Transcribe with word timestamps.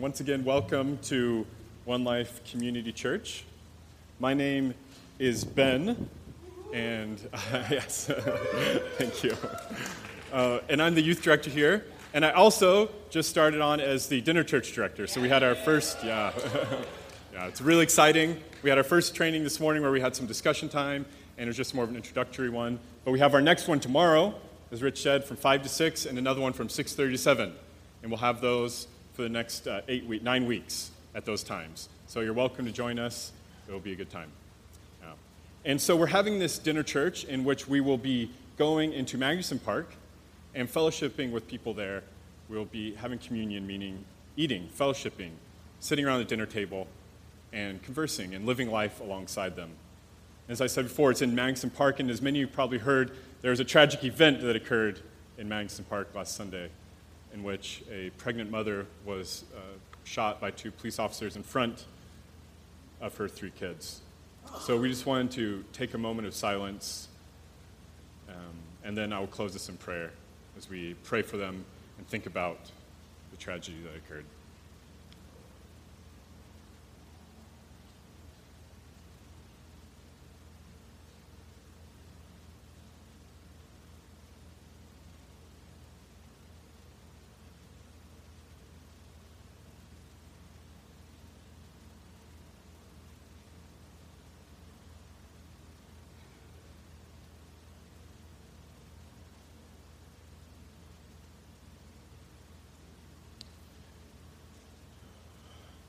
Once 0.00 0.20
again, 0.20 0.42
welcome 0.46 0.96
to 1.02 1.46
One 1.84 2.04
Life 2.04 2.40
Community 2.50 2.90
Church. 2.90 3.44
My 4.18 4.32
name 4.32 4.72
is 5.18 5.44
Ben, 5.44 6.08
and 6.72 7.20
uh, 7.34 7.64
yes, 7.70 8.06
thank 8.96 9.22
you. 9.22 9.36
Uh, 10.32 10.60
and 10.70 10.80
I'm 10.80 10.94
the 10.94 11.02
youth 11.02 11.20
director 11.20 11.50
here. 11.50 11.84
And 12.14 12.24
I 12.24 12.30
also 12.30 12.88
just 13.10 13.28
started 13.28 13.60
on 13.60 13.78
as 13.78 14.06
the 14.06 14.22
dinner 14.22 14.42
church 14.42 14.72
director. 14.72 15.06
So 15.06 15.20
we 15.20 15.28
had 15.28 15.42
our 15.42 15.54
first, 15.54 16.02
yeah, 16.02 16.32
yeah, 17.34 17.46
it's 17.46 17.60
really 17.60 17.82
exciting. 17.82 18.42
We 18.62 18.70
had 18.70 18.78
our 18.78 18.84
first 18.84 19.14
training 19.14 19.44
this 19.44 19.60
morning 19.60 19.82
where 19.82 19.92
we 19.92 20.00
had 20.00 20.16
some 20.16 20.24
discussion 20.24 20.70
time, 20.70 21.04
and 21.36 21.44
it 21.44 21.48
was 21.48 21.58
just 21.58 21.74
more 21.74 21.84
of 21.84 21.90
an 21.90 21.96
introductory 21.96 22.48
one. 22.48 22.80
But 23.04 23.10
we 23.10 23.18
have 23.18 23.34
our 23.34 23.42
next 23.42 23.68
one 23.68 23.80
tomorrow, 23.80 24.34
as 24.72 24.82
Rich 24.82 25.02
said, 25.02 25.26
from 25.26 25.36
5 25.36 25.64
to 25.64 25.68
6, 25.68 26.06
and 26.06 26.16
another 26.16 26.40
one 26.40 26.54
from 26.54 26.68
6.30 26.68 26.96
to 27.12 27.18
7. 27.18 27.52
And 28.02 28.10
we'll 28.10 28.20
have 28.20 28.40
those 28.40 28.86
for 29.20 29.24
the 29.24 29.28
next 29.28 29.68
uh, 29.68 29.82
eight 29.86 30.06
week, 30.06 30.22
nine 30.22 30.46
weeks 30.46 30.92
at 31.14 31.26
those 31.26 31.42
times. 31.42 31.90
So 32.06 32.20
you're 32.20 32.32
welcome 32.32 32.64
to 32.64 32.72
join 32.72 32.98
us. 32.98 33.32
It 33.68 33.72
will 33.72 33.78
be 33.78 33.92
a 33.92 33.94
good 33.94 34.08
time. 34.08 34.30
Yeah. 35.02 35.12
And 35.66 35.78
so 35.78 35.94
we're 35.94 36.06
having 36.06 36.38
this 36.38 36.56
dinner 36.56 36.82
church 36.82 37.24
in 37.24 37.44
which 37.44 37.68
we 37.68 37.82
will 37.82 37.98
be 37.98 38.30
going 38.56 38.94
into 38.94 39.18
Magnuson 39.18 39.62
Park 39.62 39.92
and 40.54 40.72
fellowshipping 40.72 41.32
with 41.32 41.46
people 41.46 41.74
there. 41.74 42.02
We'll 42.48 42.64
be 42.64 42.94
having 42.94 43.18
communion, 43.18 43.66
meaning 43.66 44.06
eating, 44.38 44.70
fellowshipping, 44.74 45.32
sitting 45.80 46.06
around 46.06 46.20
the 46.20 46.24
dinner 46.24 46.46
table, 46.46 46.86
and 47.52 47.82
conversing 47.82 48.34
and 48.34 48.46
living 48.46 48.70
life 48.70 49.02
alongside 49.02 49.54
them. 49.54 49.68
As 50.48 50.62
I 50.62 50.66
said 50.66 50.84
before, 50.84 51.10
it's 51.10 51.20
in 51.20 51.36
Magnuson 51.36 51.74
Park, 51.74 52.00
and 52.00 52.08
as 52.08 52.22
many 52.22 52.40
of 52.40 52.48
you 52.48 52.54
probably 52.54 52.78
heard, 52.78 53.10
there 53.42 53.50
was 53.50 53.60
a 53.60 53.66
tragic 53.66 54.02
event 54.02 54.40
that 54.40 54.56
occurred 54.56 55.00
in 55.36 55.46
Magnuson 55.46 55.86
Park 55.90 56.08
last 56.14 56.34
Sunday 56.34 56.70
in 57.32 57.42
which 57.42 57.82
a 57.90 58.10
pregnant 58.18 58.50
mother 58.50 58.86
was 59.04 59.44
uh, 59.56 59.60
shot 60.04 60.40
by 60.40 60.50
two 60.50 60.70
police 60.70 60.98
officers 60.98 61.36
in 61.36 61.42
front 61.42 61.84
of 63.00 63.16
her 63.16 63.28
three 63.28 63.52
kids. 63.58 64.00
So 64.60 64.76
we 64.78 64.88
just 64.88 65.06
wanted 65.06 65.30
to 65.32 65.64
take 65.72 65.94
a 65.94 65.98
moment 65.98 66.26
of 66.26 66.34
silence, 66.34 67.08
um, 68.28 68.34
and 68.82 68.96
then 68.96 69.12
I 69.12 69.20
will 69.20 69.26
close 69.26 69.52
this 69.52 69.68
in 69.68 69.76
prayer 69.76 70.10
as 70.56 70.68
we 70.68 70.94
pray 71.04 71.22
for 71.22 71.36
them 71.36 71.64
and 71.98 72.06
think 72.08 72.26
about 72.26 72.58
the 73.30 73.36
tragedy 73.36 73.78
that 73.84 73.96
occurred. 73.96 74.24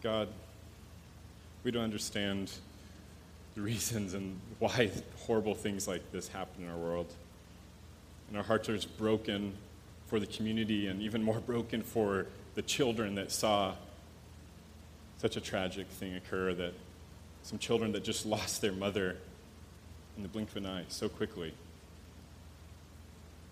God, 0.02 0.30
we 1.64 1.70
don't 1.70 1.84
understand 1.84 2.52
the 3.54 3.62
reasons 3.62 4.16
and 4.16 4.40
why 4.58 4.90
horrible 5.28 5.54
things 5.54 5.88
like 5.88 6.12
this 6.12 6.28
happen 6.28 6.64
in 6.64 6.70
our 6.70 6.78
world. 6.78 7.14
And 8.28 8.38
our 8.38 8.44
hearts 8.44 8.68
are 8.70 8.76
just 8.76 8.98
broken 8.98 9.54
for 10.08 10.20
the 10.20 10.26
community 10.26 10.88
and 10.88 11.02
even 11.02 11.22
more 11.22 11.40
broken 11.40 11.84
for 11.84 12.26
the 12.56 12.64
children 12.64 13.16
that 13.16 13.32
saw 13.32 13.76
such 15.20 15.38
a 15.38 15.42
tragic 15.42 15.88
thing 15.88 16.16
occur 16.16 16.54
that 16.56 16.74
some 17.44 17.60
children 17.60 17.92
that 17.92 18.04
just 18.04 18.26
lost 18.26 18.62
their 18.62 18.72
mother 18.72 19.18
in 20.18 20.24
the 20.24 20.30
blink 20.30 20.50
of 20.50 20.58
an 20.58 20.66
eye 20.66 20.86
so 20.88 21.08
quickly. 21.08 21.54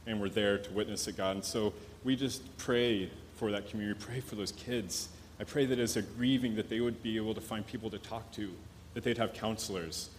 And 0.07 0.19
we're 0.19 0.29
there 0.29 0.57
to 0.57 0.71
witness 0.71 1.07
it, 1.07 1.15
God. 1.15 1.35
And 1.35 1.45
so 1.45 1.73
we 2.03 2.15
just 2.15 2.57
pray 2.57 3.11
for 3.35 3.51
that 3.51 3.69
community, 3.69 3.99
pray 4.03 4.19
for 4.19 4.33
those 4.33 4.51
kids 4.51 5.09
I 5.39 5.45
pray 5.45 5.65
that 5.65 5.79
as 5.79 5.93
they're 5.93 6.03
grieving, 6.03 6.55
that 6.55 6.69
they 6.69 6.81
would 6.81 7.01
be 7.01 7.15
able 7.15 7.33
to 7.33 7.41
find 7.41 7.65
people 7.65 7.89
to 7.91 7.97
talk 7.97 8.31
to, 8.33 8.51
that 8.93 9.03
they'd 9.03 9.17
have 9.17 9.33
counselors, 9.33 10.09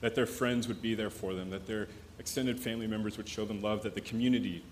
that 0.00 0.14
their 0.14 0.26
friends 0.26 0.68
would 0.68 0.80
be 0.80 0.94
there 0.94 1.10
for 1.10 1.34
them, 1.34 1.50
that 1.50 1.66
their 1.66 1.88
extended 2.18 2.60
family 2.60 2.86
members 2.86 3.16
would 3.16 3.28
show 3.28 3.44
them 3.44 3.60
love, 3.60 3.82
that 3.82 3.94
the 3.94 4.00
community 4.00 4.62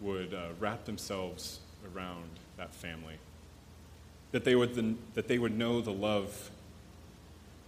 would 0.00 0.34
uh, 0.34 0.48
wrap 0.58 0.84
themselves 0.84 1.60
around 1.94 2.28
that 2.56 2.74
family, 2.74 3.14
that 4.32 4.44
they, 4.44 4.54
would 4.54 4.74
then, 4.74 4.98
that 5.14 5.28
they 5.28 5.38
would 5.38 5.56
know 5.56 5.80
the 5.80 5.92
love 5.92 6.50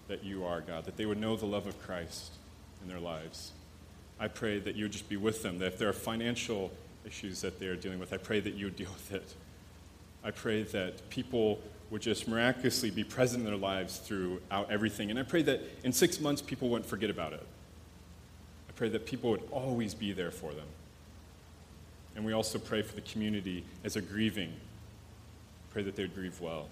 that 0.08 0.24
you 0.24 0.44
are, 0.44 0.60
God, 0.60 0.84
that 0.84 0.96
they 0.96 1.06
would 1.06 1.18
know 1.18 1.36
the 1.36 1.46
love 1.46 1.66
of 1.66 1.80
Christ 1.82 2.32
in 2.82 2.88
their 2.88 3.00
lives. 3.00 3.52
I 4.18 4.26
pray 4.26 4.58
that 4.58 4.74
you 4.74 4.84
would 4.84 4.92
just 4.92 5.08
be 5.08 5.16
with 5.16 5.42
them, 5.42 5.58
that 5.58 5.66
if 5.66 5.78
there 5.78 5.88
are 5.88 5.92
financial 5.92 6.72
issues 7.06 7.40
that 7.42 7.60
they 7.60 7.66
are 7.66 7.76
dealing 7.76 7.98
with, 7.98 8.12
I 8.12 8.16
pray 8.16 8.40
that 8.40 8.54
you 8.54 8.66
would 8.66 8.76
deal 8.76 8.90
with 8.90 9.12
it. 9.12 9.34
I 10.24 10.30
pray 10.30 10.62
that 10.64 11.08
people 11.10 11.60
would 11.90 12.02
just 12.02 12.28
miraculously 12.28 12.90
be 12.90 13.04
present 13.04 13.40
in 13.40 13.46
their 13.46 13.56
lives 13.56 13.98
throughout 13.98 14.70
everything. 14.70 15.10
And 15.10 15.18
I 15.18 15.22
pray 15.22 15.42
that 15.42 15.60
in 15.84 15.92
six 15.92 16.20
months, 16.20 16.42
people 16.42 16.68
wouldn't 16.68 16.88
forget 16.88 17.08
about 17.08 17.32
it. 17.32 17.46
I 18.68 18.72
pray 18.72 18.88
that 18.90 19.06
people 19.06 19.30
would 19.30 19.48
always 19.50 19.94
be 19.94 20.12
there 20.12 20.30
for 20.30 20.52
them. 20.52 20.66
And 22.14 22.24
we 22.26 22.32
also 22.32 22.58
pray 22.58 22.82
for 22.82 22.94
the 22.94 23.00
community 23.02 23.64
as 23.84 23.94
they're 23.94 24.02
grieving. 24.02 24.52
Pray 25.70 25.82
that 25.82 25.96
they 25.96 26.02
would 26.02 26.14
grieve 26.14 26.40
well. 26.40 26.68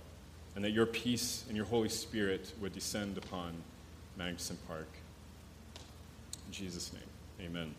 And 0.55 0.65
that 0.65 0.73
your 0.73 0.87
peace 0.87 1.45
and 1.49 1.57
your 1.57 1.67
Holy 1.67 1.89
Spirit 1.89 2.53
would 2.61 2.73
descend 2.73 3.17
upon 3.17 3.53
Magnuson 4.19 4.57
Park. 4.67 4.89
In 6.47 6.53
Jesus' 6.53 6.93
name, 6.93 7.49
amen. 7.49 7.75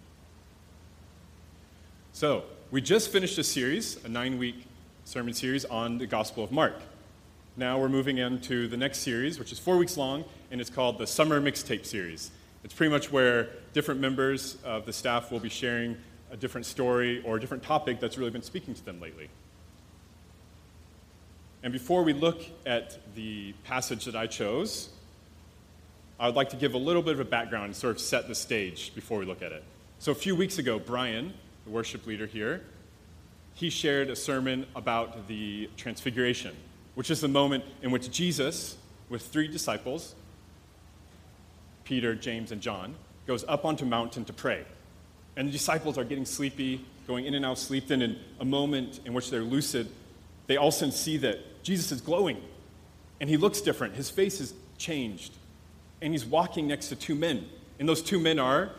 So, 2.13 2.43
we 2.71 2.81
just 2.81 3.11
finished 3.11 3.37
a 3.37 3.43
series, 3.43 4.03
a 4.03 4.09
nine 4.09 4.37
week 4.37 4.65
sermon 5.07 5.33
series 5.33 5.63
on 5.63 5.97
the 5.97 6.05
Gospel 6.05 6.43
of 6.43 6.51
Mark. 6.51 6.73
Now 7.55 7.79
we're 7.79 7.87
moving 7.87 8.17
into 8.17 8.67
the 8.67 8.75
next 8.75 8.99
series, 8.99 9.39
which 9.39 9.53
is 9.53 9.57
four 9.57 9.77
weeks 9.77 9.95
long, 9.95 10.25
and 10.51 10.59
it's 10.59 10.69
called 10.69 10.97
the 10.97 11.07
Summer 11.07 11.39
Mixtape 11.39 11.85
Series. 11.85 12.29
It's 12.65 12.73
pretty 12.73 12.91
much 12.91 13.09
where 13.09 13.47
different 13.71 14.01
members 14.01 14.57
of 14.65 14.85
the 14.85 14.91
staff 14.91 15.31
will 15.31 15.39
be 15.39 15.47
sharing 15.47 15.95
a 16.29 16.35
different 16.35 16.65
story 16.65 17.23
or 17.23 17.37
a 17.37 17.39
different 17.39 17.63
topic 17.63 18.01
that's 18.01 18.17
really 18.17 18.31
been 18.31 18.41
speaking 18.41 18.73
to 18.73 18.83
them 18.83 18.99
lately. 18.99 19.29
And 21.63 21.71
before 21.71 22.03
we 22.03 22.11
look 22.11 22.43
at 22.65 22.97
the 23.15 23.53
passage 23.63 24.03
that 24.05 24.15
I 24.17 24.27
chose, 24.27 24.89
I 26.19 26.25
would 26.25 26.35
like 26.35 26.49
to 26.49 26.57
give 26.57 26.73
a 26.73 26.77
little 26.77 27.01
bit 27.01 27.13
of 27.13 27.21
a 27.21 27.25
background 27.25 27.67
and 27.67 27.75
sort 27.77 27.95
of 27.95 28.01
set 28.01 28.27
the 28.27 28.35
stage 28.35 28.93
before 28.93 29.19
we 29.19 29.25
look 29.25 29.41
at 29.41 29.53
it. 29.53 29.63
So, 29.99 30.11
a 30.11 30.15
few 30.15 30.35
weeks 30.35 30.57
ago, 30.57 30.79
Brian, 30.79 31.33
the 31.63 31.71
worship 31.71 32.05
leader 32.05 32.25
here, 32.25 32.65
he 33.57 33.71
shared 33.71 34.11
a 34.11 34.15
sermon 34.15 34.67
about 34.75 35.27
the 35.27 35.67
Transfiguration, 35.77 36.55
which 36.93 37.09
is 37.09 37.21
the 37.21 37.27
moment 37.27 37.63
in 37.81 37.89
which 37.89 38.11
Jesus, 38.11 38.77
with 39.09 39.23
three 39.23 39.47
disciples, 39.47 40.13
Peter, 41.83 42.13
James, 42.13 42.51
and 42.51 42.61
John, 42.61 42.93
goes 43.25 43.43
up 43.47 43.65
onto 43.65 43.83
mountain 43.83 44.25
to 44.25 44.33
pray. 44.33 44.63
And 45.35 45.47
the 45.47 45.51
disciples 45.51 45.97
are 45.97 46.03
getting 46.03 46.23
sleepy, 46.23 46.85
going 47.07 47.25
in 47.25 47.33
and 47.33 47.43
out 47.43 47.53
of 47.53 47.57
sleep. 47.57 47.87
Then, 47.87 48.03
in 48.03 48.19
a 48.39 48.45
moment 48.45 48.99
in 49.05 49.13
which 49.15 49.31
they're 49.31 49.41
lucid, 49.41 49.89
they 50.45 50.57
all 50.57 50.69
see 50.69 51.17
that 51.17 51.63
Jesus 51.63 51.91
is 51.91 51.99
glowing. 51.99 52.39
And 53.19 53.27
he 53.27 53.37
looks 53.37 53.59
different. 53.59 53.95
His 53.95 54.11
face 54.11 54.39
is 54.39 54.53
changed. 54.77 55.33
And 55.99 56.13
he's 56.13 56.25
walking 56.25 56.67
next 56.67 56.89
to 56.89 56.95
two 56.95 57.15
men. 57.15 57.49
And 57.79 57.89
those 57.89 58.03
two 58.03 58.19
men 58.19 58.37
are 58.37 58.69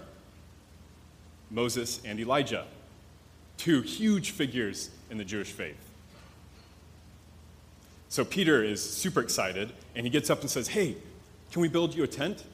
Moses 1.50 2.00
and 2.04 2.20
Elijah 2.20 2.64
two 3.58 3.82
huge 3.82 4.30
figures 4.30 4.90
in 5.10 5.18
the 5.18 5.24
Jewish 5.24 5.52
faith. 5.52 5.76
So 8.08 8.24
Peter 8.24 8.64
is 8.64 8.82
super 8.82 9.20
excited, 9.20 9.70
and 9.94 10.06
he 10.06 10.10
gets 10.10 10.30
up 10.30 10.40
and 10.40 10.48
says, 10.48 10.68
Hey, 10.68 10.96
can 11.52 11.60
we 11.60 11.68
build 11.68 11.94
you 11.94 12.04
a 12.04 12.06
tent? 12.06 12.44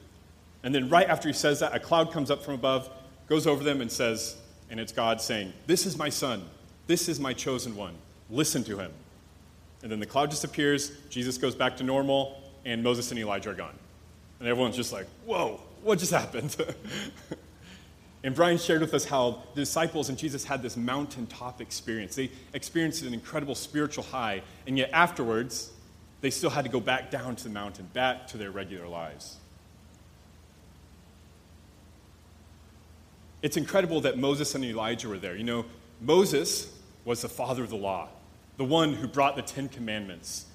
And 0.63 0.75
then, 0.75 0.89
right 0.89 1.07
after 1.07 1.29
he 1.29 1.33
says 1.33 1.59
that, 1.61 1.73
a 1.73 1.79
cloud 1.79 2.11
comes 2.11 2.29
up 2.29 2.43
from 2.43 2.55
above, 2.55 2.89
goes 3.29 3.47
over 3.47 3.63
them, 3.63 3.81
and 3.81 3.91
says, 3.91 4.35
and 4.69 4.79
it's 4.79 4.91
God 4.91 5.21
saying, 5.21 5.53
This 5.67 5.85
is 5.85 5.97
my 5.97 6.09
son. 6.09 6.43
This 6.87 7.07
is 7.07 7.19
my 7.19 7.33
chosen 7.33 7.75
one. 7.75 7.93
Listen 8.29 8.63
to 8.65 8.77
him. 8.77 8.91
And 9.83 9.91
then 9.91 9.99
the 9.99 10.05
cloud 10.05 10.29
disappears, 10.29 10.91
Jesus 11.09 11.37
goes 11.37 11.55
back 11.55 11.77
to 11.77 11.83
normal, 11.83 12.41
and 12.65 12.83
Moses 12.83 13.11
and 13.11 13.19
Elijah 13.19 13.51
are 13.51 13.53
gone. 13.55 13.77
And 14.39 14.47
everyone's 14.47 14.75
just 14.75 14.91
like, 14.91 15.05
Whoa, 15.25 15.61
what 15.83 15.99
just 15.99 16.11
happened? 16.11 16.55
And 18.25 18.33
Brian 18.33 18.57
shared 18.57 18.81
with 18.81 18.95
us 18.95 19.05
how 19.05 19.43
the 19.53 19.61
disciples 19.61 20.09
and 20.09 20.17
Jesus 20.17 20.43
had 20.43 20.63
this 20.63 20.75
mountaintop 20.75 21.61
experience. 21.61 22.15
They 22.15 22.31
experienced 22.53 23.03
an 23.03 23.13
incredible 23.13 23.53
spiritual 23.53 24.03
high, 24.03 24.41
and 24.65 24.79
yet 24.79 24.89
afterwards, 24.91 25.71
they 26.21 26.31
still 26.31 26.49
had 26.49 26.65
to 26.65 26.71
go 26.71 26.79
back 26.79 27.11
down 27.11 27.35
to 27.35 27.43
the 27.43 27.51
mountain, 27.51 27.87
back 27.93 28.25
to 28.29 28.37
their 28.37 28.49
regular 28.49 28.87
lives. 28.87 29.37
It's 33.43 33.57
incredible 33.57 34.01
that 34.01 34.17
Moses 34.17 34.55
and 34.55 34.65
Elijah 34.65 35.07
were 35.07 35.19
there. 35.19 35.35
You 35.35 35.43
know, 35.43 35.65
Moses 36.01 36.75
was 37.05 37.21
the 37.21 37.29
father 37.29 37.63
of 37.63 37.69
the 37.69 37.75
law, 37.75 38.09
the 38.57 38.65
one 38.65 38.93
who 38.93 39.07
brought 39.07 39.35
the 39.35 39.43
Ten 39.43 39.69
Commandments, 39.69 40.47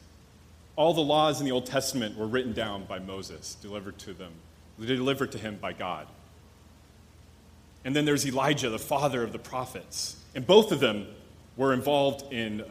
all 0.74 0.92
the 0.92 1.00
laws 1.00 1.38
in 1.38 1.46
the 1.46 1.52
Old 1.52 1.66
Testament 1.66 2.18
were 2.18 2.26
written 2.26 2.52
down 2.52 2.86
by 2.86 2.98
Moses, 2.98 3.54
delivered 3.62 3.96
to 4.00 4.12
them, 4.12 4.32
delivered 4.84 5.30
to 5.30 5.38
him 5.38 5.56
by 5.60 5.72
God. 5.72 6.08
And 7.84 7.96
then 7.96 8.04
there's 8.04 8.26
Elijah, 8.26 8.68
the 8.68 8.78
father 8.78 9.22
of 9.22 9.32
the 9.32 9.38
prophets. 9.38 10.16
And 10.34 10.46
both 10.46 10.72
of 10.72 10.80
them 10.80 11.06
were 11.56 11.72
involved 11.72 12.32
in 12.32 12.64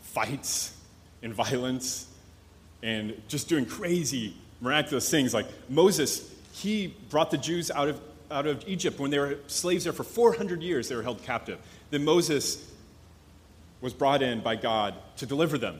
fights 0.00 0.76
and 1.22 1.34
violence 1.34 2.06
and 2.82 3.20
just 3.28 3.48
doing 3.48 3.66
crazy, 3.66 4.34
miraculous 4.60 5.10
things. 5.10 5.34
Like 5.34 5.46
Moses, 5.68 6.30
he 6.52 6.94
brought 7.10 7.30
the 7.30 7.38
Jews 7.38 7.70
out 7.70 7.88
of, 7.88 8.00
out 8.30 8.46
of 8.46 8.64
Egypt 8.66 8.98
when 8.98 9.10
they 9.10 9.18
were 9.18 9.38
slaves 9.46 9.84
there 9.84 9.92
for 9.92 10.04
400 10.04 10.62
years, 10.62 10.88
they 10.88 10.96
were 10.96 11.02
held 11.02 11.22
captive. 11.22 11.58
Then 11.90 12.04
Moses 12.04 12.70
was 13.80 13.92
brought 13.92 14.22
in 14.22 14.40
by 14.40 14.56
God 14.56 14.94
to 15.16 15.26
deliver 15.26 15.58
them. 15.58 15.78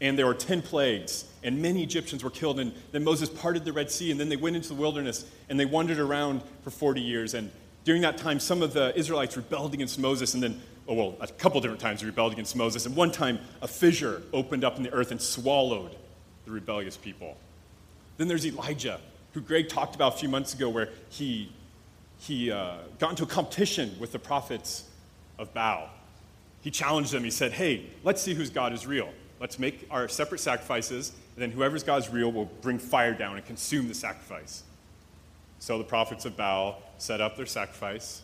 And 0.00 0.18
there 0.18 0.26
were 0.26 0.34
10 0.34 0.62
plagues, 0.62 1.24
and 1.44 1.62
many 1.62 1.82
Egyptians 1.82 2.24
were 2.24 2.30
killed. 2.30 2.58
And 2.58 2.72
then 2.90 3.04
Moses 3.04 3.28
parted 3.28 3.64
the 3.64 3.72
Red 3.72 3.90
Sea, 3.90 4.10
and 4.10 4.18
then 4.18 4.28
they 4.28 4.36
went 4.36 4.56
into 4.56 4.68
the 4.68 4.74
wilderness, 4.74 5.24
and 5.48 5.60
they 5.60 5.66
wandered 5.66 5.98
around 5.98 6.42
for 6.62 6.70
40 6.70 7.00
years. 7.00 7.34
And 7.34 7.50
during 7.84 8.02
that 8.02 8.18
time, 8.18 8.40
some 8.40 8.62
of 8.62 8.72
the 8.72 8.96
Israelites 8.98 9.36
rebelled 9.36 9.74
against 9.74 9.98
Moses, 9.98 10.34
and 10.34 10.42
then 10.42 10.60
oh, 10.88 10.94
well, 10.94 11.16
a 11.20 11.26
couple 11.26 11.60
different 11.60 11.80
times 11.80 12.00
they 12.00 12.06
rebelled 12.06 12.32
against 12.32 12.56
Moses. 12.56 12.86
And 12.86 12.96
one 12.96 13.12
time, 13.12 13.38
a 13.62 13.68
fissure 13.68 14.22
opened 14.32 14.64
up 14.64 14.76
in 14.76 14.82
the 14.82 14.92
earth 14.92 15.10
and 15.10 15.20
swallowed 15.20 15.94
the 16.44 16.50
rebellious 16.50 16.96
people. 16.96 17.36
Then 18.16 18.28
there's 18.28 18.46
Elijah, 18.46 19.00
who 19.32 19.40
Greg 19.40 19.68
talked 19.68 19.94
about 19.94 20.14
a 20.14 20.16
few 20.18 20.28
months 20.28 20.54
ago, 20.54 20.68
where 20.68 20.90
he, 21.08 21.52
he 22.18 22.50
uh, 22.50 22.76
got 22.98 23.10
into 23.10 23.24
a 23.24 23.26
competition 23.26 23.96
with 23.98 24.12
the 24.12 24.18
prophets 24.18 24.84
of 25.38 25.52
Baal. 25.54 25.88
He 26.60 26.70
challenged 26.70 27.12
them. 27.12 27.24
He 27.24 27.30
said, 27.30 27.52
Hey, 27.52 27.86
let's 28.04 28.22
see 28.22 28.34
whose 28.34 28.50
God 28.50 28.72
is 28.72 28.86
real. 28.86 29.10
Let's 29.40 29.58
make 29.58 29.86
our 29.90 30.08
separate 30.08 30.38
sacrifices, 30.40 31.12
and 31.34 31.42
then 31.42 31.50
whoever's 31.50 31.82
God's 31.82 32.08
real 32.08 32.30
will 32.30 32.46
bring 32.62 32.78
fire 32.78 33.14
down 33.14 33.36
and 33.36 33.44
consume 33.44 33.88
the 33.88 33.94
sacrifice. 33.94 34.62
So 35.58 35.78
the 35.78 35.84
prophets 35.84 36.24
of 36.24 36.36
Baal 36.36 36.82
set 36.98 37.20
up 37.20 37.36
their 37.36 37.46
sacrifice. 37.46 38.22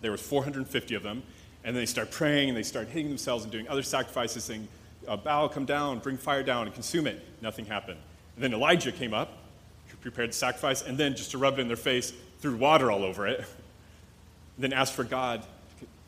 There 0.00 0.12
was 0.12 0.20
450 0.20 0.94
of 0.94 1.02
them, 1.02 1.22
and 1.64 1.74
then 1.74 1.82
they 1.82 1.86
start 1.86 2.10
praying 2.10 2.48
and 2.48 2.56
they 2.56 2.62
start 2.62 2.88
hitting 2.88 3.08
themselves 3.08 3.44
and 3.44 3.52
doing 3.52 3.68
other 3.68 3.82
sacrifices, 3.82 4.44
saying, 4.44 4.68
uh, 5.08 5.16
Baal, 5.16 5.48
come 5.48 5.64
down, 5.64 5.98
bring 5.98 6.16
fire 6.16 6.42
down, 6.42 6.66
and 6.66 6.74
consume 6.74 7.06
it. 7.06 7.24
Nothing 7.42 7.66
happened. 7.66 7.98
And 8.34 8.44
then 8.44 8.54
Elijah 8.54 8.92
came 8.92 9.14
up, 9.14 9.38
prepared 10.06 10.30
the 10.30 10.34
sacrifice, 10.34 10.82
and 10.82 10.96
then 10.96 11.16
just 11.16 11.32
to 11.32 11.38
rub 11.38 11.58
it 11.58 11.62
in 11.62 11.66
their 11.66 11.76
face, 11.76 12.12
threw 12.38 12.54
water 12.56 12.92
all 12.92 13.02
over 13.02 13.26
it. 13.26 13.44
then 14.58 14.72
asked 14.72 14.94
for 14.94 15.02
God 15.02 15.44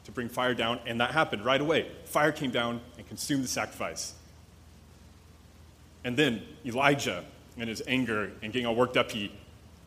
to 0.04 0.12
bring 0.12 0.28
fire 0.28 0.54
down, 0.54 0.78
and 0.86 1.00
that 1.00 1.10
happened 1.10 1.44
right 1.44 1.60
away. 1.60 1.90
Fire 2.04 2.30
came 2.30 2.52
down 2.52 2.80
and 2.96 3.06
consumed 3.08 3.42
the 3.42 3.48
sacrifice. 3.48 4.14
And 6.08 6.16
then 6.16 6.40
Elijah, 6.64 7.22
in 7.58 7.68
his 7.68 7.82
anger 7.86 8.32
and 8.40 8.50
getting 8.50 8.64
all 8.64 8.74
worked 8.74 8.96
up, 8.96 9.10
he 9.10 9.30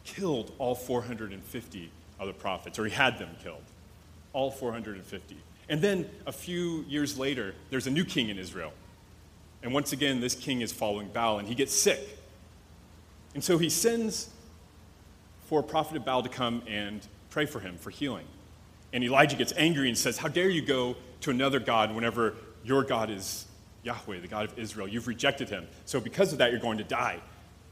killed 0.03 0.51
all 0.59 0.75
450 0.75 1.91
of 2.19 2.27
the 2.27 2.33
prophets, 2.33 2.77
or 2.77 2.85
he 2.85 2.91
had 2.91 3.17
them 3.17 3.29
killed. 3.41 3.63
All 4.31 4.51
450. 4.51 5.35
And 5.67 5.81
then 5.81 6.07
a 6.27 6.31
few 6.31 6.85
years 6.87 7.17
later, 7.17 7.55
there's 7.71 7.87
a 7.87 7.89
new 7.89 8.05
king 8.05 8.29
in 8.29 8.37
Israel. 8.37 8.71
And 9.63 9.73
once 9.73 9.93
again, 9.93 10.21
this 10.21 10.35
king 10.35 10.61
is 10.61 10.71
following 10.71 11.07
Baal, 11.07 11.39
and 11.39 11.47
he 11.47 11.55
gets 11.55 11.73
sick. 11.73 12.19
And 13.33 13.43
so 13.43 13.57
he 13.57 13.71
sends 13.71 14.29
for 15.47 15.61
a 15.61 15.63
prophet 15.63 15.97
of 15.97 16.05
Baal 16.05 16.21
to 16.21 16.29
come 16.29 16.61
and 16.67 17.01
pray 17.31 17.47
for 17.47 17.59
him 17.59 17.79
for 17.79 17.89
healing. 17.89 18.27
And 18.93 19.03
Elijah 19.03 19.37
gets 19.37 19.53
angry 19.57 19.87
and 19.87 19.97
says, 19.97 20.19
How 20.19 20.27
dare 20.27 20.49
you 20.49 20.61
go 20.61 20.97
to 21.21 21.31
another 21.31 21.59
God 21.59 21.95
whenever 21.95 22.35
your 22.63 22.83
God 22.83 23.09
is 23.09 23.47
Yahweh, 23.83 24.19
the 24.19 24.27
God 24.27 24.51
of 24.51 24.59
Israel? 24.59 24.87
You've 24.87 25.07
rejected 25.07 25.49
him. 25.49 25.67
So 25.85 25.99
because 25.99 26.31
of 26.31 26.39
that, 26.39 26.51
you're 26.51 26.59
going 26.59 26.77
to 26.77 26.83
die. 26.83 27.19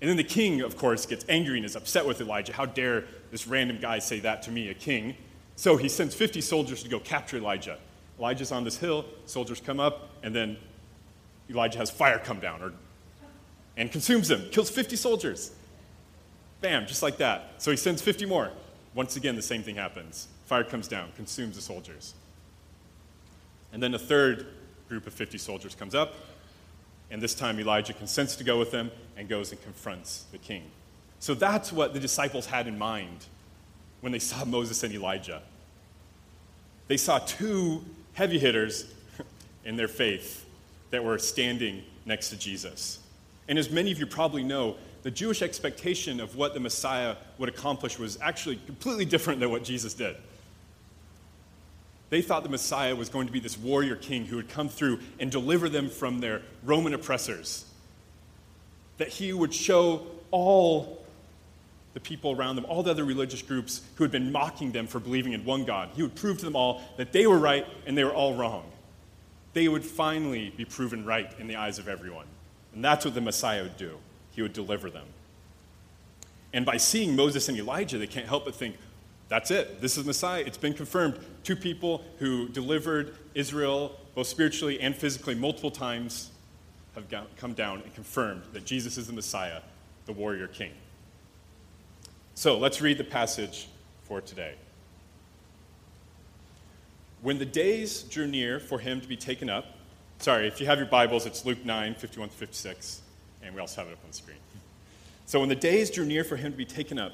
And 0.01 0.09
then 0.09 0.17
the 0.17 0.23
king, 0.23 0.61
of 0.61 0.77
course, 0.77 1.05
gets 1.05 1.25
angry 1.27 1.57
and 1.57 1.65
is 1.65 1.75
upset 1.75 2.05
with 2.05 2.21
Elijah. 2.21 2.53
How 2.53 2.65
dare 2.65 3.05
this 3.31 3.47
random 3.47 3.79
guy 3.81 3.99
say 3.99 4.19
that 4.21 4.41
to 4.43 4.51
me, 4.51 4.69
a 4.69 4.73
king? 4.73 5.15
So 5.55 5.75
he 5.75 5.89
sends 5.89 6.15
50 6.15 6.39
soldiers 6.41 6.83
to 6.83 6.89
go 6.89 6.99
capture 6.99 7.37
Elijah. 7.37 7.77
Elijah's 8.17 8.51
on 8.51 8.63
this 8.63 8.77
hill, 8.77 9.05
soldiers 9.25 9.59
come 9.59 9.79
up, 9.79 10.09
and 10.23 10.33
then 10.33 10.57
Elijah 11.49 11.77
has 11.79 11.89
fire 11.89 12.19
come 12.19 12.39
down 12.39 12.61
or, 12.61 12.73
and 13.75 13.91
consumes 13.91 14.27
them, 14.27 14.49
kills 14.51 14.69
50 14.69 14.95
soldiers. 14.95 15.51
Bam, 16.61 16.85
just 16.85 17.01
like 17.01 17.17
that. 17.17 17.55
So 17.57 17.71
he 17.71 17.77
sends 17.77 18.01
50 18.01 18.25
more. 18.25 18.51
Once 18.93 19.15
again, 19.15 19.35
the 19.35 19.41
same 19.41 19.63
thing 19.63 19.75
happens. 19.75 20.27
Fire 20.45 20.63
comes 20.63 20.87
down, 20.87 21.11
consumes 21.15 21.55
the 21.55 21.61
soldiers. 21.61 22.13
And 23.71 23.81
then 23.81 23.93
a 23.93 23.99
third 23.99 24.47
group 24.89 25.07
of 25.07 25.13
50 25.13 25.37
soldiers 25.37 25.75
comes 25.75 25.95
up, 25.95 26.15
and 27.11 27.21
this 27.21 27.35
time 27.35 27.59
Elijah 27.59 27.93
consents 27.93 28.35
to 28.37 28.43
go 28.43 28.59
with 28.59 28.71
them 28.71 28.91
and 29.15 29.29
goes 29.29 29.51
and 29.51 29.61
confronts 29.61 30.25
the 30.31 30.37
king. 30.37 30.63
So 31.19 31.33
that's 31.33 31.71
what 31.71 31.93
the 31.93 31.99
disciples 31.99 32.47
had 32.47 32.67
in 32.67 32.77
mind 32.77 33.25
when 34.01 34.11
they 34.11 34.19
saw 34.19 34.43
Moses 34.45 34.83
and 34.83 34.93
Elijah. 34.93 35.41
They 36.87 36.97
saw 36.97 37.19
two 37.19 37.83
heavy 38.13 38.39
hitters 38.39 38.91
in 39.63 39.75
their 39.75 39.87
faith 39.87 40.45
that 40.89 41.03
were 41.03 41.19
standing 41.19 41.83
next 42.05 42.29
to 42.29 42.37
Jesus. 42.37 42.99
And 43.47 43.59
as 43.59 43.69
many 43.69 43.91
of 43.91 43.99
you 43.99 44.05
probably 44.05 44.43
know, 44.43 44.75
the 45.03 45.11
Jewish 45.11 45.41
expectation 45.41 46.19
of 46.19 46.35
what 46.35 46.53
the 46.53 46.59
Messiah 46.59 47.15
would 47.37 47.49
accomplish 47.49 47.99
was 47.99 48.17
actually 48.21 48.57
completely 48.65 49.05
different 49.05 49.39
than 49.39 49.51
what 49.51 49.63
Jesus 49.63 49.93
did. 49.93 50.15
They 52.09 52.21
thought 52.21 52.43
the 52.43 52.49
Messiah 52.49 52.95
was 52.95 53.09
going 53.09 53.27
to 53.27 53.33
be 53.33 53.39
this 53.39 53.57
warrior 53.57 53.95
king 53.95 54.25
who 54.25 54.37
would 54.37 54.49
come 54.49 54.69
through 54.69 54.99
and 55.19 55.31
deliver 55.31 55.69
them 55.69 55.89
from 55.89 56.19
their 56.19 56.41
Roman 56.63 56.93
oppressors. 56.93 57.65
That 58.97 59.09
he 59.09 59.31
would 59.31 59.53
show 59.53 60.07
all 60.31 60.99
the 61.93 61.99
people 61.99 62.31
around 62.31 62.55
them, 62.55 62.65
all 62.65 62.83
the 62.83 62.91
other 62.91 63.05
religious 63.05 63.41
groups 63.41 63.81
who 63.95 64.03
had 64.03 64.11
been 64.11 64.31
mocking 64.31 64.71
them 64.71 64.87
for 64.87 64.99
believing 64.99 65.33
in 65.33 65.43
one 65.45 65.65
God, 65.65 65.89
he 65.95 66.01
would 66.01 66.15
prove 66.15 66.37
to 66.39 66.45
them 66.45 66.55
all 66.55 66.81
that 66.97 67.11
they 67.11 67.27
were 67.27 67.39
right 67.39 67.65
and 67.85 67.97
they 67.97 68.03
were 68.03 68.13
all 68.13 68.35
wrong. 68.35 68.63
They 69.53 69.67
would 69.67 69.83
finally 69.83 70.53
be 70.55 70.65
proven 70.65 71.05
right 71.05 71.31
in 71.39 71.47
the 71.47 71.55
eyes 71.55 71.79
of 71.79 71.87
everyone. 71.87 72.27
And 72.73 72.83
that's 72.83 73.05
what 73.05 73.15
the 73.15 73.21
Messiah 73.21 73.63
would 73.63 73.77
do. 73.77 73.97
He 74.31 74.41
would 74.41 74.53
deliver 74.53 74.89
them. 74.89 75.07
And 76.53 76.65
by 76.65 76.77
seeing 76.77 77.15
Moses 77.15 77.49
and 77.49 77.57
Elijah, 77.57 77.97
they 77.97 78.07
can't 78.07 78.27
help 78.27 78.45
but 78.45 78.55
think, 78.55 78.77
that's 79.29 79.51
it. 79.51 79.79
This 79.79 79.97
is 79.97 80.05
Messiah. 80.05 80.43
It's 80.45 80.57
been 80.57 80.73
confirmed. 80.73 81.19
Two 81.43 81.55
people 81.55 82.03
who 82.17 82.49
delivered 82.49 83.15
Israel, 83.35 83.95
both 84.15 84.27
spiritually 84.27 84.81
and 84.81 84.95
physically, 84.95 85.35
multiple 85.35 85.71
times, 85.71 86.31
have 86.95 87.05
come 87.37 87.53
down 87.53 87.81
and 87.81 87.93
confirmed 87.93 88.41
that 88.53 88.65
Jesus 88.65 88.97
is 88.97 89.07
the 89.07 89.13
Messiah, 89.13 89.61
the 90.07 90.13
warrior 90.13 90.47
king. 90.47 90.71
So 92.33 92.57
let's 92.57 92.81
read 92.81 92.97
the 92.97 93.03
passage 93.03 93.67
for 94.03 94.19
today. 94.19 94.55
When 97.21 97.37
the 97.37 97.45
days 97.45 98.01
drew 98.03 98.27
near 98.27 98.59
for 98.59 98.79
him 98.79 98.99
to 99.01 99.07
be 99.07 99.17
taken 99.17 99.49
up, 99.49 99.65
sorry, 100.17 100.47
if 100.47 100.59
you 100.59 100.65
have 100.65 100.79
your 100.79 100.87
Bibles, 100.87 101.25
it's 101.25 101.45
Luke 101.45 101.63
9, 101.63 101.93
51 101.95 102.29
to 102.29 102.35
56, 102.35 103.01
and 103.43 103.53
we 103.53 103.61
also 103.61 103.81
have 103.81 103.89
it 103.89 103.93
up 103.93 103.99
on 104.03 104.09
the 104.09 104.15
screen. 104.15 104.37
So 105.25 105.39
when 105.39 105.49
the 105.49 105.55
days 105.55 105.91
drew 105.91 106.05
near 106.05 106.23
for 106.23 106.37
him 106.37 106.51
to 106.51 106.57
be 106.57 106.65
taken 106.65 106.97
up, 106.97 107.13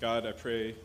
God, 0.00 0.26
I 0.26 0.32
pray 0.32 0.76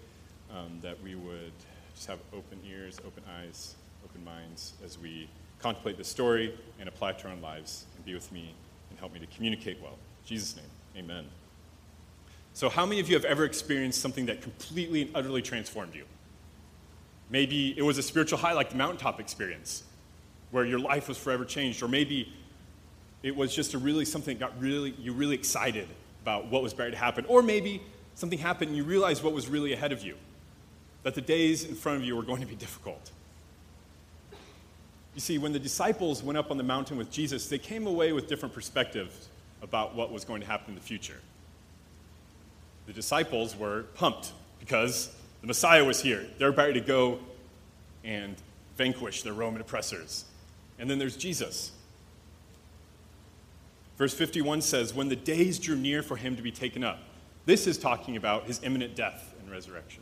um, 0.51 0.79
that 0.81 1.01
we 1.03 1.13
would 1.13 1.51
just 1.93 2.07
have 2.07 2.17
open 2.33 2.59
ears, 2.67 2.99
open 3.05 3.21
eyes, 3.39 3.75
open 4.03 4.23
minds 4.23 4.73
as 4.83 4.97
we 4.97 5.29
contemplate 5.59 5.97
the 5.97 6.03
story 6.03 6.57
and 6.79 6.89
apply 6.89 7.11
it 7.11 7.19
to 7.19 7.27
our 7.27 7.33
own 7.33 7.41
lives 7.41 7.85
and 7.95 8.03
be 8.05 8.15
with 8.15 8.31
me 8.31 8.55
and 8.89 8.97
help 8.97 9.13
me 9.13 9.19
to 9.19 9.27
communicate 9.27 9.79
well. 9.83 9.91
In 9.91 10.27
Jesus' 10.27 10.55
name, 10.55 10.65
amen. 10.97 11.25
So, 12.53 12.69
how 12.69 12.87
many 12.87 12.99
of 13.01 13.07
you 13.07 13.13
have 13.13 13.23
ever 13.25 13.45
experienced 13.45 14.01
something 14.01 14.25
that 14.25 14.41
completely 14.41 15.03
and 15.03 15.11
utterly 15.15 15.43
transformed 15.43 15.93
you? 15.93 16.05
Maybe 17.29 17.77
it 17.77 17.83
was 17.83 17.99
a 17.99 18.03
spiritual 18.03 18.39
high, 18.39 18.53
like 18.53 18.71
the 18.71 18.77
mountaintop 18.77 19.19
experience, 19.19 19.83
where 20.49 20.65
your 20.65 20.79
life 20.79 21.07
was 21.07 21.19
forever 21.19 21.45
changed, 21.45 21.83
or 21.83 21.87
maybe 21.87 22.33
it 23.21 23.35
was 23.35 23.53
just 23.53 23.75
a 23.75 23.77
really 23.77 24.05
something 24.05 24.39
that 24.39 24.53
got 24.53 24.59
really 24.59 24.95
you 24.99 25.13
really 25.13 25.35
excited 25.35 25.87
about 26.23 26.47
what 26.47 26.63
was 26.63 26.73
about 26.73 26.89
to 26.89 26.97
happen, 26.97 27.25
or 27.27 27.43
maybe 27.43 27.79
something 28.15 28.39
happened 28.39 28.69
and 28.69 28.77
you 28.77 28.83
realized 28.83 29.23
what 29.23 29.33
was 29.33 29.47
really 29.47 29.73
ahead 29.73 29.91
of 29.91 30.03
you, 30.03 30.15
that 31.03 31.15
the 31.15 31.21
days 31.21 31.65
in 31.65 31.75
front 31.75 31.99
of 31.99 32.05
you 32.05 32.15
were 32.15 32.23
going 32.23 32.41
to 32.41 32.47
be 32.47 32.55
difficult. 32.55 33.11
You 35.15 35.21
see, 35.21 35.37
when 35.37 35.53
the 35.53 35.59
disciples 35.59 36.23
went 36.23 36.37
up 36.37 36.49
on 36.49 36.57
the 36.57 36.63
mountain 36.63 36.97
with 36.97 37.11
Jesus, 37.11 37.47
they 37.47 37.59
came 37.59 37.85
away 37.85 38.13
with 38.13 38.27
different 38.27 38.53
perspectives 38.53 39.29
about 39.61 39.95
what 39.95 40.11
was 40.11 40.25
going 40.25 40.41
to 40.41 40.47
happen 40.47 40.69
in 40.69 40.75
the 40.75 40.81
future. 40.81 41.19
The 42.87 42.93
disciples 42.93 43.55
were 43.55 43.83
pumped 43.95 44.33
because 44.59 45.13
the 45.41 45.47
Messiah 45.47 45.83
was 45.83 46.01
here. 46.01 46.25
They're 46.37 46.49
about 46.49 46.73
to 46.73 46.81
go 46.81 47.19
and 48.03 48.35
vanquish 48.75 49.21
the 49.21 49.33
Roman 49.33 49.61
oppressors. 49.61 50.25
And 50.79 50.89
then 50.89 50.97
there's 50.97 51.15
Jesus. 51.15 51.71
Verse 53.97 54.13
51 54.13 54.61
says, 54.61 54.93
When 54.93 55.09
the 55.09 55.15
days 55.15 55.59
drew 55.59 55.75
near 55.75 56.01
for 56.01 56.17
him 56.17 56.35
to 56.35 56.41
be 56.41 56.51
taken 56.51 56.83
up, 56.83 56.99
this 57.45 57.67
is 57.67 57.77
talking 57.77 58.15
about 58.15 58.45
his 58.45 58.61
imminent 58.63 58.95
death 58.95 59.33
and 59.39 59.51
resurrection. 59.51 60.01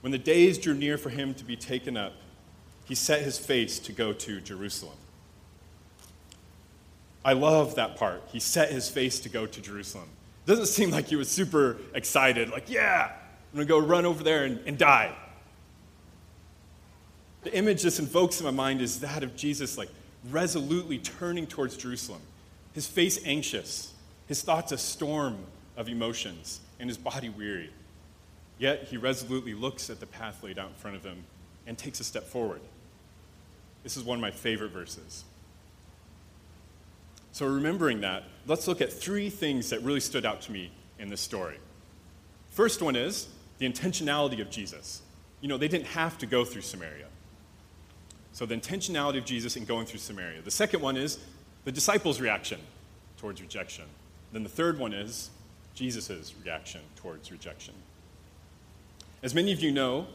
When 0.00 0.12
the 0.12 0.18
days 0.18 0.58
drew 0.58 0.74
near 0.74 0.96
for 0.96 1.10
him 1.10 1.34
to 1.34 1.44
be 1.44 1.56
taken 1.56 1.96
up, 1.96 2.12
he 2.84 2.94
set 2.94 3.22
his 3.22 3.38
face 3.38 3.78
to 3.80 3.92
go 3.92 4.12
to 4.12 4.40
Jerusalem. 4.40 4.96
I 7.24 7.32
love 7.32 7.74
that 7.74 7.96
part. 7.96 8.22
He 8.32 8.40
set 8.40 8.70
his 8.70 8.88
face 8.88 9.20
to 9.20 9.28
go 9.28 9.44
to 9.44 9.60
Jerusalem. 9.60 10.08
It 10.46 10.50
doesn't 10.50 10.66
seem 10.66 10.90
like 10.90 11.08
he 11.08 11.16
was 11.16 11.28
super 11.28 11.76
excited, 11.94 12.48
like, 12.48 12.70
yeah, 12.70 13.12
I'm 13.52 13.56
going 13.56 13.66
to 13.66 13.68
go 13.68 13.78
run 13.78 14.06
over 14.06 14.22
there 14.22 14.44
and, 14.44 14.60
and 14.66 14.78
die. 14.78 15.14
The 17.42 17.54
image 17.54 17.82
this 17.82 17.98
invokes 17.98 18.40
in 18.40 18.46
my 18.46 18.52
mind 18.52 18.80
is 18.80 19.00
that 19.00 19.22
of 19.22 19.36
Jesus, 19.36 19.76
like, 19.76 19.90
resolutely 20.30 20.98
turning 20.98 21.46
towards 21.46 21.76
Jerusalem, 21.76 22.20
his 22.72 22.86
face 22.86 23.20
anxious, 23.24 23.92
his 24.26 24.42
thoughts 24.42 24.72
a 24.72 24.78
storm 24.78 25.38
of 25.78 25.88
emotions, 25.88 26.60
and 26.80 26.90
his 26.90 26.98
body 26.98 27.28
weary. 27.30 27.70
Yet 28.58 28.84
he 28.84 28.96
resolutely 28.96 29.54
looks 29.54 29.88
at 29.88 30.00
the 30.00 30.06
path 30.06 30.42
laid 30.42 30.58
out 30.58 30.68
in 30.68 30.74
front 30.74 30.96
of 30.96 31.04
him 31.04 31.24
and 31.66 31.78
takes 31.78 32.00
a 32.00 32.04
step 32.04 32.24
forward. 32.24 32.60
This 33.84 33.96
is 33.96 34.02
one 34.02 34.18
of 34.18 34.20
my 34.22 34.32
favorite 34.32 34.72
verses. 34.72 35.24
So, 37.30 37.46
remembering 37.46 38.00
that, 38.00 38.24
let's 38.46 38.66
look 38.66 38.80
at 38.80 38.92
three 38.92 39.30
things 39.30 39.70
that 39.70 39.80
really 39.82 40.00
stood 40.00 40.26
out 40.26 40.40
to 40.42 40.52
me 40.52 40.72
in 40.98 41.08
this 41.08 41.20
story. 41.20 41.58
First 42.50 42.82
one 42.82 42.96
is 42.96 43.28
the 43.58 43.70
intentionality 43.70 44.40
of 44.40 44.50
Jesus. 44.50 45.02
You 45.40 45.46
know, 45.46 45.56
they 45.56 45.68
didn't 45.68 45.86
have 45.86 46.18
to 46.18 46.26
go 46.26 46.44
through 46.44 46.62
Samaria. 46.62 47.06
So, 48.32 48.44
the 48.44 48.56
intentionality 48.56 49.18
of 49.18 49.24
Jesus 49.24 49.56
in 49.56 49.64
going 49.64 49.86
through 49.86 50.00
Samaria. 50.00 50.42
The 50.42 50.50
second 50.50 50.80
one 50.80 50.96
is 50.96 51.18
the 51.64 51.70
disciples' 51.70 52.20
reaction 52.20 52.58
towards 53.18 53.40
rejection. 53.40 53.84
Then 54.32 54.42
the 54.42 54.48
third 54.48 54.78
one 54.78 54.92
is 54.92 55.30
Jesus' 55.78 56.34
reaction 56.44 56.80
towards 56.96 57.30
rejection. 57.30 57.72
As 59.22 59.32
many 59.32 59.52
of 59.52 59.60
you 59.60 59.70
know, 59.70 60.08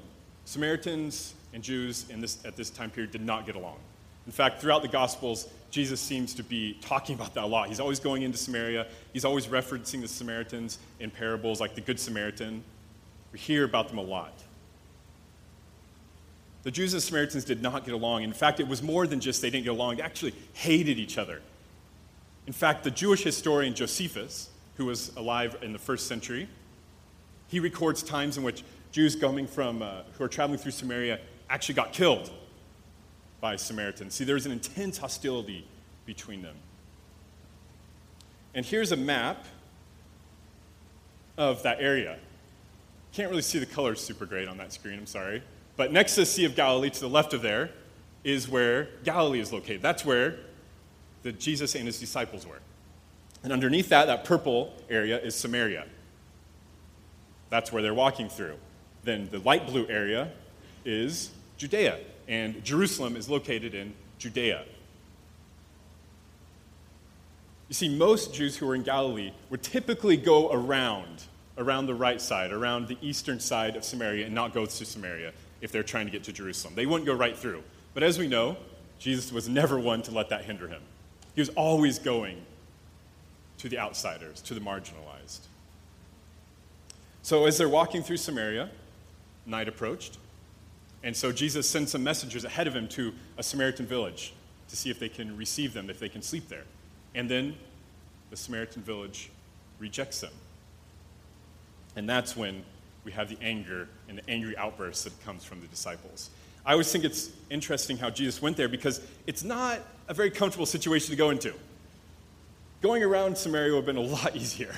Samaritans 0.43 1.35
and 1.53 1.63
Jews 1.63 2.03
this, 2.03 2.37
at 2.43 2.57
this 2.57 2.69
time 2.69 2.89
period 2.89 3.11
did 3.11 3.21
not 3.21 3.45
get 3.45 3.55
along. 3.55 3.77
In 4.25 4.33
fact, 4.33 4.59
throughout 4.59 4.81
the 4.81 4.89
Gospels, 4.89 5.47
Jesus 5.71 6.01
seems 6.01 6.33
to 6.33 6.43
be 6.43 6.77
talking 6.81 7.15
about 7.15 7.33
that 7.35 7.45
a 7.45 7.47
lot. 7.47 7.69
He's 7.69 7.79
always 7.79 8.01
going 8.01 8.23
into 8.23 8.37
Samaria, 8.37 8.87
he's 9.13 9.23
always 9.23 9.47
referencing 9.47 10.01
the 10.01 10.07
Samaritans 10.09 10.79
in 10.99 11.09
parables 11.09 11.61
like 11.61 11.75
the 11.75 11.81
Good 11.81 11.99
Samaritan. 11.99 12.61
We 13.31 13.39
hear 13.39 13.63
about 13.63 13.87
them 13.87 13.99
a 13.99 14.03
lot. 14.03 14.33
The 16.63 16.71
Jews 16.71 16.93
and 16.93 17.01
Samaritans 17.01 17.45
did 17.45 17.61
not 17.61 17.85
get 17.85 17.93
along. 17.93 18.23
In 18.23 18.33
fact, 18.33 18.59
it 18.59 18.67
was 18.67 18.83
more 18.83 19.07
than 19.07 19.21
just 19.21 19.41
they 19.41 19.49
didn't 19.49 19.63
get 19.63 19.71
along, 19.71 19.95
they 19.95 20.03
actually 20.03 20.33
hated 20.51 20.99
each 20.99 21.17
other. 21.17 21.41
In 22.47 22.53
fact, 22.53 22.83
the 22.83 22.91
Jewish 22.91 23.23
historian 23.23 23.73
Josephus, 23.73 24.49
who 24.75 24.85
was 24.85 25.15
alive 25.15 25.57
in 25.61 25.73
the 25.73 25.79
first 25.79 26.07
century, 26.07 26.47
he 27.47 27.59
records 27.59 28.01
times 28.01 28.37
in 28.37 28.43
which 28.43 28.63
Jews 28.91 29.15
coming 29.15 29.47
from, 29.47 29.81
uh, 29.81 30.01
who 30.17 30.23
are 30.23 30.27
traveling 30.27 30.59
through 30.59 30.71
Samaria 30.71 31.19
actually 31.49 31.75
got 31.75 31.93
killed 31.93 32.31
by 33.41 33.55
Samaritans. 33.55 34.13
See, 34.13 34.23
there's 34.23 34.45
an 34.45 34.51
intense 34.51 34.97
hostility 34.97 35.67
between 36.05 36.41
them. 36.41 36.55
And 38.53 38.65
here's 38.65 38.91
a 38.91 38.97
map 38.97 39.45
of 41.37 41.63
that 41.63 41.79
area. 41.79 42.17
Can't 43.11 43.29
really 43.29 43.41
see 43.41 43.59
the 43.59 43.65
colors 43.65 43.99
super 43.99 44.25
great 44.25 44.47
on 44.47 44.57
that 44.57 44.73
screen, 44.73 44.99
I'm 44.99 45.05
sorry. 45.05 45.43
But 45.75 45.91
next 45.91 46.15
to 46.15 46.21
the 46.21 46.25
Sea 46.25 46.45
of 46.45 46.55
Galilee, 46.55 46.89
to 46.89 46.99
the 46.99 47.09
left 47.09 47.33
of 47.33 47.41
there, 47.41 47.71
is 48.23 48.47
where 48.47 48.87
Galilee 49.03 49.39
is 49.39 49.51
located. 49.51 49.81
That's 49.81 50.05
where 50.05 50.37
the 51.23 51.31
Jesus 51.31 51.75
and 51.75 51.85
his 51.85 51.99
disciples 51.99 52.45
were. 52.45 52.59
And 53.43 53.51
underneath 53.51 53.89
that, 53.89 54.07
that 54.07 54.23
purple 54.23 54.73
area 54.89 55.19
is 55.19 55.35
Samaria. 55.35 55.85
That's 57.49 57.71
where 57.71 57.83
they're 57.83 57.93
walking 57.93 58.29
through. 58.29 58.55
Then 59.03 59.27
the 59.31 59.39
light 59.39 59.67
blue 59.67 59.85
area 59.87 60.31
is 60.85 61.29
Judea, 61.57 61.99
and 62.27 62.63
Jerusalem 62.63 63.15
is 63.15 63.29
located 63.29 63.75
in 63.75 63.93
Judea. 64.17 64.63
You 67.67 67.75
see, 67.75 67.89
most 67.89 68.33
Jews 68.33 68.55
who 68.55 68.65
were 68.65 68.75
in 68.75 68.83
Galilee 68.83 69.31
would 69.49 69.61
typically 69.63 70.15
go 70.15 70.51
around, 70.51 71.23
around 71.57 71.87
the 71.87 71.95
right 71.95 72.21
side, 72.21 72.51
around 72.51 72.87
the 72.87 72.97
eastern 73.01 73.39
side 73.39 73.75
of 73.75 73.83
Samaria, 73.83 74.25
and 74.25 74.35
not 74.35 74.53
go 74.53 74.65
to 74.65 74.85
Samaria 74.85 75.33
if 75.61 75.71
they're 75.71 75.83
trying 75.83 76.05
to 76.05 76.11
get 76.11 76.23
to 76.25 76.33
Jerusalem. 76.33 76.75
They 76.75 76.85
wouldn't 76.85 77.05
go 77.05 77.13
right 77.13 77.37
through. 77.37 77.63
But 77.93 78.03
as 78.03 78.17
we 78.17 78.27
know, 78.27 78.57
Jesus 78.99 79.31
was 79.31 79.49
never 79.49 79.79
one 79.79 80.01
to 80.03 80.11
let 80.11 80.29
that 80.29 80.45
hinder 80.45 80.67
him. 80.67 80.81
He 81.35 81.41
was 81.41 81.49
always 81.49 81.99
going 81.99 82.41
to 83.63 83.69
the 83.69 83.79
outsiders, 83.79 84.41
to 84.41 84.53
the 84.53 84.59
marginalized. 84.59 85.39
So 87.21 87.45
as 87.45 87.57
they're 87.57 87.69
walking 87.69 88.03
through 88.03 88.17
Samaria, 88.17 88.69
night 89.45 89.69
approached. 89.69 90.17
And 91.01 91.15
so 91.15 91.31
Jesus 91.31 91.69
sends 91.69 91.89
some 91.89 92.03
messengers 92.03 92.43
ahead 92.43 92.67
of 92.67 92.75
him 92.75 92.89
to 92.89 93.13
a 93.37 93.43
Samaritan 93.43 93.85
village 93.85 94.33
to 94.67 94.75
see 94.75 94.89
if 94.89 94.99
they 94.99 95.07
can 95.07 95.37
receive 95.37 95.71
them, 95.71 95.89
if 95.89 95.97
they 95.97 96.09
can 96.09 96.21
sleep 96.21 96.49
there. 96.49 96.65
And 97.15 97.29
then 97.29 97.55
the 98.31 98.35
Samaritan 98.35 98.81
village 98.81 99.29
rejects 99.79 100.19
them. 100.19 100.33
And 101.95 102.09
that's 102.09 102.35
when 102.35 102.65
we 103.05 103.13
have 103.13 103.29
the 103.29 103.37
anger 103.41 103.87
and 104.09 104.17
the 104.17 104.29
angry 104.29 104.57
outburst 104.57 105.05
that 105.05 105.23
comes 105.23 105.45
from 105.45 105.61
the 105.61 105.67
disciples. 105.67 106.31
I 106.65 106.73
always 106.73 106.91
think 106.91 107.05
it's 107.05 107.29
interesting 107.49 107.95
how 107.95 108.09
Jesus 108.09 108.41
went 108.41 108.57
there 108.57 108.67
because 108.67 108.99
it's 109.25 109.45
not 109.45 109.79
a 110.09 110.13
very 110.13 110.31
comfortable 110.31 110.65
situation 110.65 111.11
to 111.11 111.15
go 111.15 111.29
into. 111.29 111.53
Going 112.83 113.01
around 113.01 113.37
Samaria 113.37 113.71
would 113.71 113.77
have 113.77 113.85
been 113.85 113.95
a 113.95 114.01
lot 114.01 114.35
easier. 114.35 114.75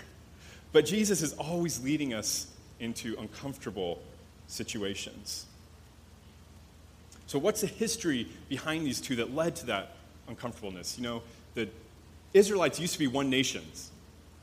But 0.71 0.85
Jesus 0.85 1.21
is 1.21 1.33
always 1.33 1.83
leading 1.83 2.13
us 2.13 2.47
into 2.79 3.15
uncomfortable 3.19 4.01
situations. 4.47 5.47
So, 7.25 7.39
what's 7.39 7.61
the 7.61 7.67
history 7.67 8.27
behind 8.47 8.85
these 8.85 9.01
two 9.01 9.15
that 9.15 9.33
led 9.33 9.55
to 9.57 9.65
that 9.65 9.95
uncomfortableness? 10.27 10.97
You 10.97 11.03
know, 11.03 11.23
the 11.55 11.67
Israelites 12.33 12.79
used 12.79 12.93
to 12.93 12.99
be 12.99 13.07
one 13.07 13.31
nation, 13.31 13.63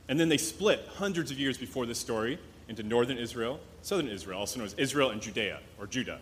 and 0.09 0.19
then 0.19 0.28
they 0.28 0.38
split 0.38 0.88
hundreds 0.97 1.31
of 1.31 1.38
years 1.38 1.57
before 1.57 1.87
this 1.87 1.99
story 1.99 2.40
into 2.69 2.83
northern 2.83 3.19
Israel, 3.19 3.61
southern 3.83 4.09
Israel, 4.09 4.40
also 4.40 4.59
known 4.59 4.66
as 4.66 4.75
Israel 4.75 5.11
and 5.11 5.23
Judea, 5.23 5.61
or 5.78 5.87
Judah. 5.87 6.19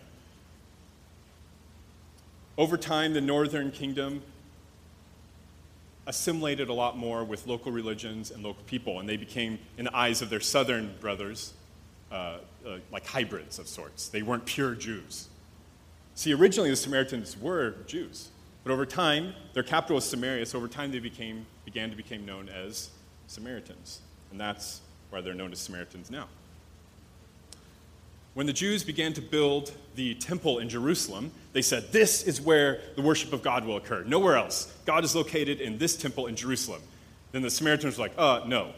Over 2.55 2.77
time, 2.77 3.13
the 3.13 3.21
northern 3.21 3.71
kingdom 3.71 4.21
assimilated 6.07 6.69
a 6.69 6.73
lot 6.73 6.97
more 6.97 7.23
with 7.23 7.47
local 7.47 7.71
religions 7.71 8.31
and 8.31 8.43
local 8.43 8.63
people, 8.63 8.99
and 8.99 9.07
they 9.07 9.17
became, 9.17 9.59
in 9.77 9.85
the 9.85 9.95
eyes 9.95 10.21
of 10.21 10.29
their 10.29 10.39
southern 10.39 10.95
brothers, 10.99 11.53
uh, 12.11 12.37
uh, 12.65 12.77
like 12.91 13.05
hybrids 13.05 13.59
of 13.59 13.67
sorts. 13.67 14.09
They 14.09 14.21
weren't 14.21 14.45
pure 14.45 14.75
Jews. 14.75 15.29
See, 16.15 16.33
originally 16.33 16.69
the 16.69 16.75
Samaritans 16.75 17.37
were 17.37 17.75
Jews, 17.87 18.29
but 18.63 18.71
over 18.71 18.85
time, 18.85 19.33
their 19.53 19.63
capital 19.63 19.95
was 19.95 20.05
Samaria, 20.05 20.45
so 20.45 20.57
over 20.57 20.67
time 20.67 20.91
they 20.91 20.99
became, 20.99 21.45
began 21.65 21.89
to 21.89 21.95
become 21.95 22.25
known 22.25 22.49
as 22.49 22.89
Samaritans. 23.27 24.01
And 24.31 24.39
that's 24.39 24.81
why 25.09 25.21
they're 25.21 25.33
known 25.33 25.51
as 25.51 25.59
Samaritans 25.59 26.11
now. 26.11 26.27
When 28.33 28.47
the 28.47 28.53
Jews 28.53 28.83
began 28.83 29.13
to 29.13 29.21
build 29.21 29.73
the 29.95 30.15
temple 30.15 30.59
in 30.59 30.69
Jerusalem, 30.69 31.31
they 31.53 31.61
said, 31.61 31.91
This 31.91 32.23
is 32.23 32.39
where 32.39 32.81
the 32.95 33.01
worship 33.01 33.33
of 33.33 33.41
God 33.41 33.65
will 33.65 33.77
occur. 33.77 34.03
Nowhere 34.03 34.37
else. 34.37 34.73
God 34.85 35.03
is 35.03 35.15
located 35.15 35.59
in 35.59 35.77
this 35.77 35.97
temple 35.97 36.27
in 36.27 36.35
Jerusalem. 36.35 36.81
Then 37.33 37.41
the 37.41 37.49
Samaritans 37.49 37.97
were 37.97 38.05
like, 38.05 38.13
Uh, 38.17 38.41
no. 38.45 38.73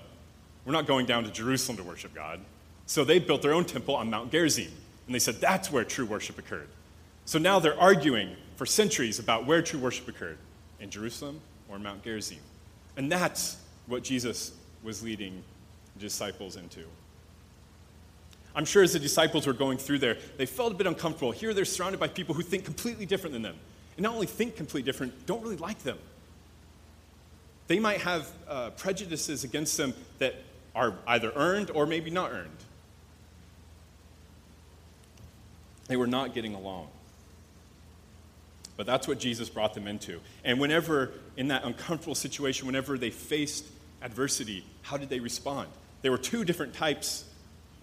We're 0.65 0.73
not 0.73 0.87
going 0.87 1.05
down 1.05 1.25
to 1.25 1.31
Jerusalem 1.31 1.77
to 1.77 1.83
worship 1.83 2.15
God. 2.15 2.39
So 2.85 3.03
they 3.03 3.19
built 3.19 3.41
their 3.41 3.53
own 3.53 3.65
temple 3.65 3.95
on 3.95 4.09
Mount 4.09 4.31
Gerizim. 4.31 4.71
And 5.05 5.13
they 5.13 5.19
said, 5.19 5.35
That's 5.35 5.71
where 5.71 5.83
true 5.83 6.05
worship 6.05 6.39
occurred. 6.39 6.69
So 7.25 7.37
now 7.37 7.59
they're 7.59 7.79
arguing 7.79 8.35
for 8.55 8.65
centuries 8.65 9.19
about 9.19 9.45
where 9.45 9.61
true 9.61 9.79
worship 9.79 10.07
occurred 10.07 10.37
in 10.79 10.89
Jerusalem 10.89 11.39
or 11.69 11.79
Mount 11.79 12.03
Gerizim. 12.03 12.39
And 12.97 13.11
that's 13.11 13.57
what 13.87 14.03
Jesus 14.03 14.51
was 14.83 15.03
leading 15.03 15.43
disciples 15.99 16.55
into. 16.55 16.81
I'm 18.55 18.65
sure 18.65 18.83
as 18.83 18.93
the 18.93 18.99
disciples 18.99 19.47
were 19.47 19.53
going 19.53 19.77
through 19.77 19.99
there, 19.99 20.17
they 20.37 20.45
felt 20.45 20.71
a 20.73 20.75
bit 20.75 20.87
uncomfortable. 20.87 21.31
Here 21.31 21.53
they're 21.53 21.65
surrounded 21.65 21.99
by 21.99 22.07
people 22.07 22.35
who 22.35 22.43
think 22.43 22.65
completely 22.65 23.05
different 23.05 23.33
than 23.33 23.41
them. 23.41 23.55
And 23.97 24.03
not 24.03 24.13
only 24.13 24.27
think 24.27 24.55
completely 24.55 24.83
different, 24.83 25.25
don't 25.25 25.41
really 25.41 25.57
like 25.57 25.79
them. 25.79 25.97
They 27.67 27.79
might 27.79 28.01
have 28.01 28.29
uh, 28.47 28.69
prejudices 28.71 29.43
against 29.43 29.77
them 29.77 29.93
that 30.19 30.35
are 30.75 30.95
either 31.07 31.31
earned 31.35 31.71
or 31.71 31.85
maybe 31.85 32.11
not 32.11 32.31
earned. 32.31 32.49
They 35.87 35.95
were 35.95 36.07
not 36.07 36.33
getting 36.33 36.53
along. 36.53 36.89
But 38.75 38.85
that's 38.85 39.07
what 39.07 39.19
Jesus 39.19 39.49
brought 39.49 39.73
them 39.73 39.87
into. 39.87 40.19
And 40.43 40.59
whenever, 40.59 41.11
in 41.37 41.49
that 41.49 41.63
uncomfortable 41.63 42.15
situation, 42.15 42.65
whenever 42.65 42.97
they 42.97 43.11
faced 43.11 43.65
adversity, 44.01 44.65
how 44.81 44.97
did 44.97 45.09
they 45.09 45.19
respond? 45.19 45.69
There 46.01 46.11
were 46.11 46.17
two 46.17 46.43
different 46.43 46.73
types 46.73 47.25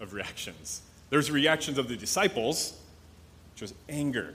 of 0.01 0.13
reactions. 0.13 0.81
There's 1.09 1.31
reactions 1.31 1.77
of 1.77 1.87
the 1.87 1.95
disciples, 1.95 2.77
which 3.53 3.61
was 3.61 3.73
anger. 3.87 4.33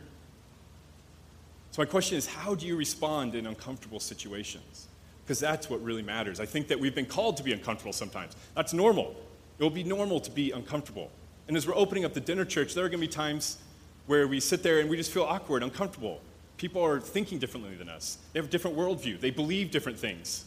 So, 1.72 1.82
my 1.82 1.86
question 1.86 2.16
is 2.16 2.26
how 2.26 2.54
do 2.54 2.66
you 2.66 2.76
respond 2.76 3.34
in 3.34 3.46
uncomfortable 3.46 4.00
situations? 4.00 4.86
Because 5.24 5.40
that's 5.40 5.68
what 5.68 5.82
really 5.82 6.02
matters. 6.02 6.40
I 6.40 6.46
think 6.46 6.68
that 6.68 6.78
we've 6.78 6.94
been 6.94 7.06
called 7.06 7.36
to 7.38 7.42
be 7.42 7.52
uncomfortable 7.52 7.92
sometimes. 7.92 8.36
That's 8.54 8.72
normal. 8.72 9.14
It 9.58 9.62
will 9.62 9.70
be 9.70 9.84
normal 9.84 10.20
to 10.20 10.30
be 10.30 10.52
uncomfortable. 10.52 11.10
And 11.48 11.56
as 11.56 11.66
we're 11.66 11.76
opening 11.76 12.04
up 12.04 12.14
the 12.14 12.20
dinner 12.20 12.44
church, 12.44 12.74
there 12.74 12.84
are 12.84 12.88
going 12.88 13.00
to 13.00 13.06
be 13.06 13.12
times 13.12 13.58
where 14.06 14.28
we 14.28 14.40
sit 14.40 14.62
there 14.62 14.80
and 14.80 14.88
we 14.88 14.96
just 14.96 15.12
feel 15.12 15.24
awkward, 15.24 15.62
uncomfortable. 15.62 16.20
People 16.56 16.82
are 16.82 17.00
thinking 17.00 17.38
differently 17.38 17.74
than 17.74 17.88
us, 17.88 18.18
they 18.32 18.38
have 18.38 18.46
a 18.46 18.50
different 18.50 18.76
worldview, 18.76 19.20
they 19.20 19.30
believe 19.30 19.70
different 19.70 19.98
things 19.98 20.44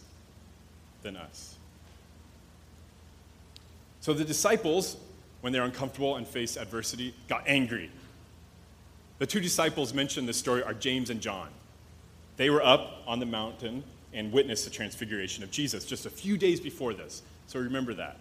than 1.03 1.15
us. 1.15 1.55
So 4.01 4.13
the 4.13 4.23
disciples, 4.23 4.97
when 5.41 5.53
they're 5.53 5.63
uncomfortable 5.63 6.15
and 6.15 6.27
face 6.27 6.58
adversity, 6.58 7.13
got 7.27 7.43
angry. 7.48 7.89
The 9.19 9.27
two 9.27 9.39
disciples 9.39 9.93
mentioned 9.93 10.24
in 10.24 10.27
this 10.27 10.38
story 10.38 10.63
are 10.63 10.74
James 10.74 11.10
and 11.10 11.22
John. 11.22 11.50
They 12.38 12.50
were 12.50 12.63
up 12.63 13.03
on 13.05 13.19
the 13.19 13.25
mountain 13.25 13.84
and 14.13 14.31
witnessed 14.31 14.63
the 14.63 14.72
transfiguration 14.72 15.43
of 15.43 15.51
Jesus 15.51 15.86
just 15.86 16.05
a 16.05 16.10
few 16.10 16.38
days 16.38 16.60
before 16.60 16.93
this. 16.93 17.22
So 17.48 17.60
remember 17.60 17.93
that. 17.96 18.17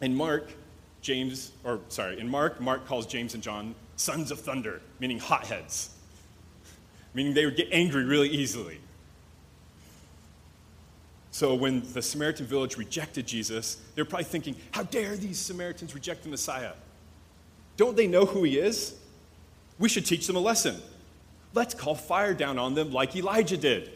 In 0.00 0.14
Mark, 0.14 0.50
James, 1.02 1.52
or 1.64 1.80
sorry, 1.88 2.18
in 2.20 2.28
Mark, 2.28 2.60
Mark 2.60 2.86
calls 2.86 3.06
James 3.06 3.34
and 3.34 3.42
John 3.42 3.74
sons 3.96 4.30
of 4.30 4.40
thunder, 4.40 4.80
meaning 5.00 5.18
hotheads, 5.18 5.90
meaning 7.14 7.34
they 7.34 7.44
would 7.44 7.56
get 7.56 7.68
angry 7.72 8.04
really 8.04 8.28
easily. 8.28 8.78
So 11.38 11.54
when 11.54 11.84
the 11.92 12.02
Samaritan 12.02 12.46
village 12.46 12.76
rejected 12.76 13.24
Jesus, 13.24 13.76
they're 13.94 14.04
probably 14.04 14.24
thinking, 14.24 14.56
how 14.72 14.82
dare 14.82 15.16
these 15.16 15.38
Samaritans 15.38 15.94
reject 15.94 16.24
the 16.24 16.28
Messiah? 16.28 16.72
Don't 17.76 17.96
they 17.96 18.08
know 18.08 18.26
who 18.26 18.42
he 18.42 18.58
is? 18.58 18.96
We 19.78 19.88
should 19.88 20.04
teach 20.04 20.26
them 20.26 20.34
a 20.34 20.40
lesson. 20.40 20.82
Let's 21.54 21.74
call 21.74 21.94
fire 21.94 22.34
down 22.34 22.58
on 22.58 22.74
them 22.74 22.90
like 22.90 23.14
Elijah 23.14 23.56
did. 23.56 23.88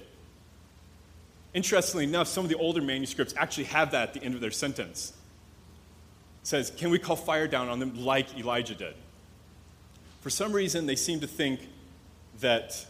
Interestingly 1.52 2.04
enough, 2.04 2.28
some 2.28 2.44
of 2.44 2.48
the 2.48 2.56
older 2.58 2.80
manuscripts 2.80 3.34
actually 3.36 3.64
have 3.64 3.90
that 3.90 4.10
at 4.10 4.14
the 4.14 4.22
end 4.22 4.36
of 4.36 4.40
their 4.40 4.52
sentence. 4.52 5.12
It 6.42 6.46
says, 6.46 6.70
Can 6.70 6.90
we 6.90 7.00
call 7.00 7.16
fire 7.16 7.48
down 7.48 7.68
on 7.68 7.80
them 7.80 8.04
like 8.04 8.38
Elijah 8.38 8.76
did? 8.76 8.94
For 10.20 10.30
some 10.30 10.52
reason, 10.52 10.86
they 10.86 10.94
seem 10.94 11.18
to 11.18 11.26
think 11.26 11.58
that 12.38 12.86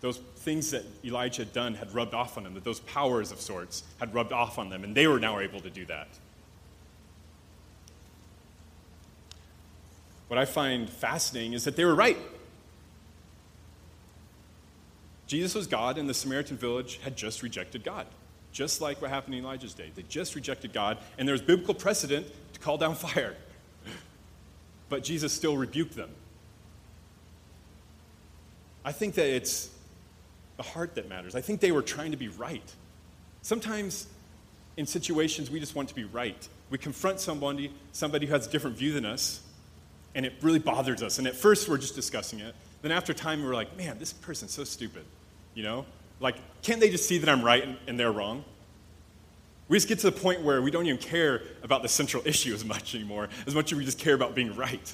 those 0.00 0.18
things 0.36 0.70
that 0.70 0.84
Elijah 1.04 1.42
had 1.42 1.52
done 1.52 1.74
had 1.74 1.94
rubbed 1.94 2.14
off 2.14 2.38
on 2.38 2.44
them, 2.44 2.54
that 2.54 2.64
those 2.64 2.80
powers 2.80 3.32
of 3.32 3.40
sorts 3.40 3.84
had 3.98 4.14
rubbed 4.14 4.32
off 4.32 4.58
on 4.58 4.70
them, 4.70 4.82
and 4.82 4.94
they 4.94 5.06
were 5.06 5.20
now 5.20 5.38
able 5.38 5.60
to 5.60 5.70
do 5.70 5.84
that. 5.86 6.08
What 10.28 10.38
I 10.38 10.44
find 10.44 10.88
fascinating 10.88 11.52
is 11.52 11.64
that 11.64 11.76
they 11.76 11.84
were 11.84 11.94
right. 11.94 12.16
Jesus 15.26 15.54
was 15.54 15.66
God, 15.66 15.98
and 15.98 16.08
the 16.08 16.14
Samaritan 16.14 16.56
village 16.56 16.98
had 17.02 17.16
just 17.16 17.42
rejected 17.42 17.84
God, 17.84 18.06
just 18.52 18.80
like 18.80 19.02
what 19.02 19.10
happened 19.10 19.34
in 19.34 19.44
Elijah's 19.44 19.74
day. 19.74 19.90
They 19.94 20.02
just 20.02 20.34
rejected 20.34 20.72
God, 20.72 20.98
and 21.18 21.28
there 21.28 21.34
was 21.34 21.42
biblical 21.42 21.74
precedent 21.74 22.26
to 22.54 22.60
call 22.60 22.78
down 22.78 22.94
fire. 22.96 23.36
But 24.88 25.04
Jesus 25.04 25.32
still 25.32 25.56
rebuked 25.56 25.94
them. 25.94 26.10
I 28.84 28.92
think 28.92 29.14
that 29.14 29.26
it's 29.26 29.70
the 30.60 30.68
heart 30.68 30.94
that 30.96 31.08
matters. 31.08 31.34
I 31.34 31.40
think 31.40 31.60
they 31.60 31.72
were 31.72 31.80
trying 31.80 32.10
to 32.10 32.18
be 32.18 32.28
right. 32.28 32.74
Sometimes 33.40 34.06
in 34.76 34.84
situations 34.84 35.50
we 35.50 35.58
just 35.58 35.74
want 35.74 35.88
to 35.88 35.94
be 35.94 36.04
right. 36.04 36.46
We 36.68 36.76
confront 36.76 37.18
somebody, 37.18 37.72
somebody 37.92 38.26
who 38.26 38.34
has 38.34 38.46
a 38.46 38.50
different 38.50 38.76
view 38.76 38.92
than 38.92 39.06
us, 39.06 39.40
and 40.14 40.26
it 40.26 40.34
really 40.42 40.58
bothers 40.58 41.02
us. 41.02 41.16
And 41.16 41.26
at 41.26 41.34
first 41.34 41.66
we're 41.66 41.78
just 41.78 41.94
discussing 41.94 42.40
it. 42.40 42.54
Then 42.82 42.92
after 42.92 43.14
time 43.14 43.42
we're 43.42 43.54
like, 43.54 43.74
man, 43.78 43.98
this 43.98 44.12
person's 44.12 44.52
so 44.52 44.64
stupid. 44.64 45.06
You 45.54 45.62
know? 45.62 45.86
Like, 46.20 46.36
can't 46.60 46.78
they 46.78 46.90
just 46.90 47.08
see 47.08 47.16
that 47.16 47.28
I'm 47.30 47.42
right 47.42 47.66
and, 47.66 47.78
and 47.86 47.98
they're 47.98 48.12
wrong? 48.12 48.44
We 49.68 49.78
just 49.78 49.88
get 49.88 50.00
to 50.00 50.10
the 50.10 50.20
point 50.20 50.42
where 50.42 50.60
we 50.60 50.70
don't 50.70 50.84
even 50.84 50.98
care 50.98 51.40
about 51.62 51.80
the 51.80 51.88
central 51.88 52.22
issue 52.26 52.52
as 52.52 52.66
much 52.66 52.94
anymore, 52.94 53.30
as 53.46 53.54
much 53.54 53.72
as 53.72 53.78
we 53.78 53.86
just 53.86 53.98
care 53.98 54.14
about 54.14 54.34
being 54.34 54.54
right. 54.56 54.92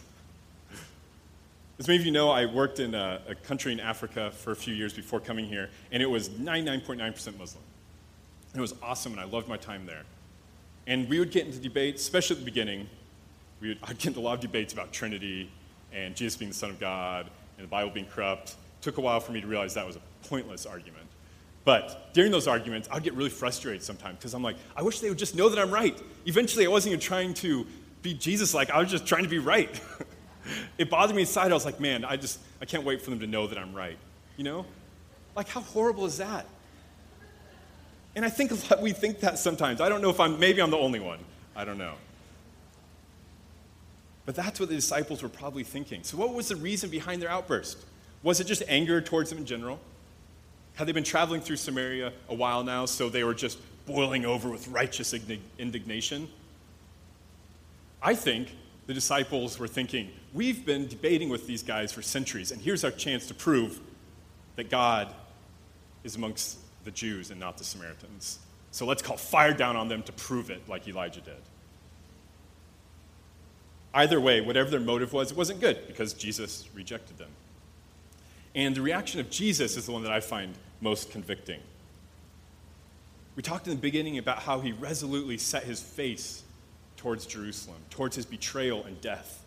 As 1.79 1.89
many 1.89 1.99
of 1.99 2.07
you 2.07 2.13
know, 2.13 2.31
I 2.31 2.47
worked 2.47 2.81
in 2.81 2.95
a, 2.95 3.21
a, 3.29 3.35
country 3.35 3.71
in 3.71 3.81
Africa 3.81 4.31
for 4.31 4.53
a 4.53 4.57
few 4.57 4.75
years 4.75 4.95
before 4.95 5.21
coming 5.21 5.45
here, 5.45 5.69
and 5.93 6.03
it 6.03 6.09
was 6.09 6.31
99.9% 6.31 7.39
Muslim. 7.39 7.63
It 8.55 8.61
was 8.61 8.75
awesome, 8.83 9.13
and 9.13 9.21
I 9.21 9.25
loved 9.25 9.47
my 9.47 9.59
time 9.59 9.85
there. 9.85 10.03
And 10.87 11.07
we 11.07 11.19
would 11.19 11.31
get 11.31 11.45
into 11.45 11.59
debates, 11.59 12.01
especially 12.01 12.37
at 12.37 12.41
the 12.41 12.47
beginning. 12.47 12.89
We 13.61 13.69
would, 13.69 13.79
I'd 13.83 13.99
get 13.99 14.07
into 14.07 14.21
a 14.21 14.23
lot 14.23 14.35
of 14.35 14.41
debates 14.41 14.73
about 14.73 14.91
Trinity 14.91 15.51
and 15.93 16.17
Jesus 16.17 16.37
being 16.37 16.51
the 16.51 16.57
Son 16.57 16.71
of 16.71 16.81
God 16.81 17.27
and 17.59 17.67
the 17.67 17.71
Bible 17.71 17.91
being 17.91 18.07
corrupt. 18.07 18.51
It 18.51 18.83
took 18.83 18.97
a 18.97 19.03
while 19.03 19.21
for 19.21 19.33
me 19.33 19.43
to 19.43 19.47
realize 19.47 19.75
that 19.75 19.87
was 19.87 19.97
a 19.97 20.29
pointless 20.29 20.65
argument. 20.65 21.05
But 21.67 22.15
during 22.15 22.33
those 22.33 22.49
arguments, 22.49 22.89
I'd 22.91 23.03
get 23.03 23.13
really 23.13 23.29
frustrated 23.29 23.83
sometimes 23.83 24.17
because 24.17 24.33
I'm 24.33 24.43
like, 24.43 24.57
I 24.75 24.83
wish 24.83 25.01
they 25.01 25.11
would 25.11 25.19
just 25.19 25.35
know 25.35 25.51
that 25.51 25.59
I'm 25.59 25.71
right. 25.71 26.01
Eventually, 26.25 26.65
I 26.65 26.71
wasn't 26.71 26.93
even 26.93 27.01
trying 27.01 27.35
to 27.35 27.67
be 28.01 28.15
Jesus 28.15 28.55
like, 28.55 28.71
I 28.71 28.79
was 28.79 28.91
just 28.91 29.05
trying 29.05 29.25
to 29.25 29.29
be 29.29 29.41
right. 29.41 29.79
it 30.79 30.91
bothered 30.91 31.17
me 31.17 31.23
inside. 31.23 31.51
I 31.51 31.55
was 31.55 31.65
like, 31.65 31.81
man, 31.81 32.05
I 32.05 32.17
just, 32.17 32.39
I 32.61 32.65
can't 32.65 32.85
wait 32.85 33.03
for 33.03 33.11
them 33.11 33.21
to 33.21 33.27
know 33.27 33.47
that 33.47 33.59
I'm 33.59 33.75
right. 33.75 33.99
You 34.37 34.45
know? 34.45 34.67
Like, 35.35 35.49
how 35.49 35.61
horrible 35.61 36.07
is 36.07 36.19
that? 36.19 36.47
And 38.15 38.25
I 38.25 38.31
think 38.31 38.53
we 38.81 38.93
think 38.93 39.21
that 39.21 39.39
sometimes. 39.39 39.81
I 39.81 39.89
don't 39.89 40.01
know 40.01 40.11
if 40.11 40.19
I'm, 40.19 40.41
maybe 40.41 40.63
I'm 40.63 40.71
the 40.71 40.79
only 40.79 41.01
one. 41.01 41.19
I 41.55 41.65
don't 41.65 41.79
know. 41.79 41.95
But 44.25 44.35
that's 44.35 44.59
what 44.59 44.69
the 44.69 44.75
disciples 44.75 45.23
were 45.23 45.29
probably 45.29 45.63
thinking. 45.63 46.03
So, 46.03 46.17
what 46.17 46.35
was 46.35 46.49
the 46.49 46.57
reason 46.57 46.91
behind 46.91 47.23
their 47.23 47.31
outburst? 47.31 47.79
Was 48.23 48.41
it 48.41 48.45
just 48.47 48.63
anger 48.67 49.01
towards 49.01 49.31
them 49.31 49.39
in 49.39 49.47
general? 49.47 49.79
Had 50.75 50.89
they 50.89 50.93
been 50.93 51.05
traveling 51.05 51.41
through 51.41 51.57
Samaria 51.57 52.13
a 52.29 52.35
while 52.35 52.65
now, 52.65 52.87
so 52.87 53.09
they 53.09 53.23
were 53.23 53.35
just 53.35 53.59
boiling 53.87 54.27
over 54.27 54.51
with 54.51 54.67
righteous 54.69 55.15
indignation? 55.59 56.29
I 58.03 58.15
think 58.15 58.49
the 58.87 58.95
disciples 58.95 59.59
were 59.59 59.69
thinking, 59.69 60.11
we've 60.33 60.65
been 60.65 60.87
debating 60.87 61.29
with 61.29 61.47
these 61.47 61.63
guys 61.63 61.93
for 61.93 62.03
centuries, 62.03 62.53
and 62.53 62.61
here's 62.61 62.85
our 62.85 62.91
chance 62.91 63.27
to 63.27 63.35
prove 63.35 63.81
that 64.55 64.71
God 64.71 65.13
is 66.05 66.17
amongst 66.17 66.59
the 66.85 66.91
Jews 66.91 67.31
and 67.31 67.41
not 67.41 67.59
the 67.59 67.65
Samaritans. 67.65 68.39
So 68.71 68.87
let's 68.87 69.03
call 69.03 69.17
fire 69.17 69.53
down 69.53 69.77
on 69.77 69.89
them 69.89 70.03
to 70.05 70.13
prove 70.13 70.51
it, 70.51 70.69
like 70.69 70.87
Elijah 70.87 71.21
did. 71.21 71.35
Either 73.93 74.21
way, 74.21 74.41
whatever 74.41 74.71
their 74.71 74.81
motive 74.81 75.13
was, 75.13 75.31
it 75.31 75.37
wasn't 75.37 75.61
good 75.61 75.87
because 75.87 76.13
Jesus 76.13 76.69
rejected 76.75 77.19
them. 77.19 77.31
And 78.55 78.75
the 78.75 78.83
reaction 78.83 79.21
of 79.21 79.31
Jesus 79.31 79.77
is 79.77 79.87
the 79.87 79.93
one 79.93 80.03
that 80.03 80.13
I 80.13 80.21
find 80.21 80.55
most 80.81 81.11
convicting. 81.11 81.61
We 83.35 83.43
talked 83.43 83.67
in 83.67 83.75
the 83.75 83.81
beginning 83.81 84.19
about 84.19 84.39
how 84.41 84.61
he 84.61 84.73
resolutely 84.73 85.39
set 85.39 85.65
his 85.65 85.81
face 85.81 86.43
towards 86.97 87.27
Jerusalem, 87.27 87.79
towards 87.91 88.17
his 88.17 88.27
betrayal 88.27 88.85
and 88.85 89.01
death. 89.01 89.43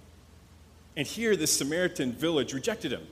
And 0.95 1.07
here, 1.07 1.35
this 1.35 1.55
Samaritan 1.55 2.11
village 2.11 2.53
rejected 2.53 2.91
him. 2.91 3.05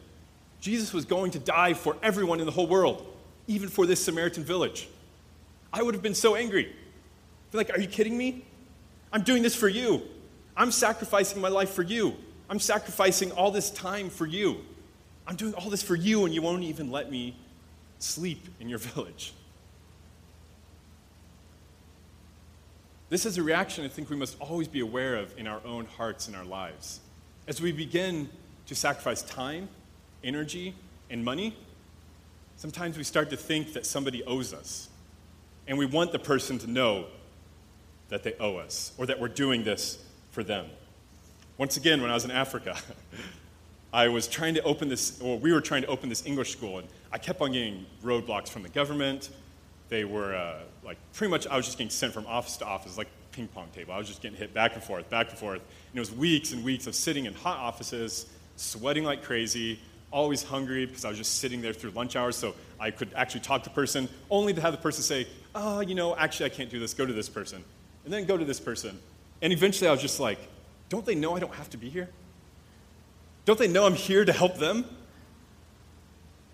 Jesus 0.59 0.93
was 0.93 1.05
going 1.05 1.31
to 1.31 1.39
die 1.39 1.73
for 1.73 1.95
everyone 2.01 2.39
in 2.39 2.45
the 2.45 2.51
whole 2.51 2.67
world, 2.67 3.05
even 3.47 3.69
for 3.69 3.85
this 3.85 4.03
Samaritan 4.03 4.43
village. 4.43 4.89
I 5.71 5.83
would 5.83 5.93
have 5.93 6.03
been 6.03 6.15
so 6.15 6.35
angry. 6.35 6.73
like, 7.53 7.69
are 7.69 7.79
you 7.79 7.87
kidding 7.87 8.17
me? 8.17 8.45
I'm 9.11 9.21
doing 9.21 9.43
this 9.43 9.55
for 9.55 9.67
you. 9.67 10.01
I'm 10.55 10.71
sacrificing 10.71 11.41
my 11.41 11.49
life 11.49 11.71
for 11.71 11.83
you. 11.83 12.15
I'm 12.49 12.59
sacrificing 12.59 13.31
all 13.31 13.51
this 13.51 13.69
time 13.69 14.09
for 14.09 14.25
you. 14.25 14.57
I'm 15.27 15.35
doing 15.35 15.53
all 15.53 15.69
this 15.69 15.83
for 15.83 15.95
you, 15.95 16.25
and 16.25 16.33
you 16.33 16.41
won't 16.41 16.63
even 16.63 16.89
let 16.89 17.11
me 17.11 17.35
sleep 17.99 18.47
in 18.59 18.69
your 18.69 18.79
village. 18.93 19.33
This 23.09 23.25
is 23.25 23.37
a 23.37 23.43
reaction 23.43 23.85
I 23.85 23.87
think 23.87 24.09
we 24.09 24.17
must 24.17 24.37
always 24.41 24.67
be 24.67 24.81
aware 24.81 25.15
of 25.15 25.33
in 25.37 25.47
our 25.47 25.61
own 25.63 25.85
hearts 25.85 26.27
and 26.27 26.35
our 26.35 26.43
lives. 26.43 26.99
As 27.47 27.61
we 27.61 27.71
begin 27.71 28.29
to 28.65 28.75
sacrifice 28.75 29.21
time, 29.21 29.69
energy, 30.25 30.75
and 31.09 31.23
money, 31.23 31.55
sometimes 32.57 32.97
we 32.97 33.05
start 33.05 33.29
to 33.29 33.37
think 33.37 33.71
that 33.73 33.85
somebody 33.85 34.25
owes 34.25 34.53
us. 34.53 34.89
And 35.67 35.77
we 35.77 35.85
want 35.85 36.11
the 36.11 36.19
person 36.19 36.59
to 36.59 36.69
know 36.69 37.05
that 38.09 38.23
they 38.23 38.33
owe 38.41 38.57
us 38.57 38.91
or 38.97 39.05
that 39.05 39.21
we're 39.21 39.29
doing 39.29 39.63
this 39.63 40.03
for 40.31 40.43
them. 40.43 40.65
Once 41.57 41.77
again, 41.77 42.01
when 42.01 42.11
I 42.11 42.13
was 42.13 42.25
in 42.25 42.31
Africa, 42.31 42.77
I 43.93 44.09
was 44.09 44.27
trying 44.27 44.55
to 44.55 44.63
open 44.63 44.89
this, 44.89 45.21
or 45.21 45.39
we 45.39 45.53
were 45.53 45.61
trying 45.61 45.83
to 45.83 45.87
open 45.87 46.09
this 46.09 46.25
English 46.25 46.51
school, 46.51 46.79
and 46.79 46.87
I 47.13 47.19
kept 47.19 47.39
on 47.39 47.53
getting 47.53 47.85
roadblocks 48.03 48.49
from 48.49 48.63
the 48.63 48.69
government, 48.69 49.29
they 49.89 50.03
were 50.03 50.35
uh, 50.35 50.59
like 50.83 50.97
pretty 51.13 51.31
much, 51.31 51.47
I 51.47 51.55
was 51.55 51.65
just 51.65 51.77
getting 51.77 51.91
sent 51.91 52.13
from 52.13 52.25
office 52.27 52.57
to 52.57 52.65
office, 52.65 52.97
like 52.97 53.07
ping 53.31 53.47
pong 53.47 53.69
table. 53.73 53.93
I 53.93 53.97
was 53.97 54.07
just 54.07 54.21
getting 54.21 54.37
hit 54.37 54.53
back 54.53 54.75
and 54.75 54.83
forth, 54.83 55.09
back 55.09 55.29
and 55.29 55.37
forth. 55.37 55.61
And 55.61 55.95
it 55.95 55.99
was 55.99 56.11
weeks 56.11 56.53
and 56.53 56.63
weeks 56.63 56.87
of 56.87 56.95
sitting 56.95 57.25
in 57.25 57.33
hot 57.33 57.57
offices, 57.57 58.25
sweating 58.55 59.03
like 59.03 59.23
crazy, 59.23 59.79
always 60.11 60.43
hungry 60.43 60.85
because 60.85 61.05
I 61.05 61.09
was 61.09 61.17
just 61.17 61.39
sitting 61.39 61.61
there 61.61 61.73
through 61.73 61.91
lunch 61.91 62.15
hours, 62.15 62.35
so 62.35 62.55
I 62.79 62.91
could 62.91 63.09
actually 63.15 63.41
talk 63.41 63.63
to 63.63 63.69
the 63.69 63.75
person, 63.75 64.09
only 64.29 64.53
to 64.53 64.61
have 64.61 64.71
the 64.71 64.77
person 64.77 65.03
say, 65.03 65.27
oh, 65.55 65.81
you 65.81 65.95
know, 65.95 66.15
actually, 66.15 66.47
I 66.47 66.49
can't 66.49 66.69
do 66.69 66.79
this. 66.79 66.93
Go 66.93 67.05
to 67.05 67.13
this 67.13 67.29
person. 67.29 67.63
And 68.05 68.13
then 68.13 68.25
go 68.25 68.37
to 68.37 68.45
this 68.45 68.59
person. 68.59 68.99
And 69.41 69.51
eventually 69.51 69.87
I 69.87 69.91
was 69.91 70.01
just 70.01 70.19
like, 70.19 70.39
don't 70.89 71.05
they 71.05 71.15
know 71.15 71.35
I 71.35 71.39
don't 71.39 71.53
have 71.53 71.69
to 71.71 71.77
be 71.77 71.89
here? 71.89 72.09
Don't 73.45 73.59
they 73.59 73.67
know 73.67 73.85
I'm 73.85 73.95
here 73.95 74.25
to 74.25 74.33
help 74.33 74.57
them? 74.57 74.85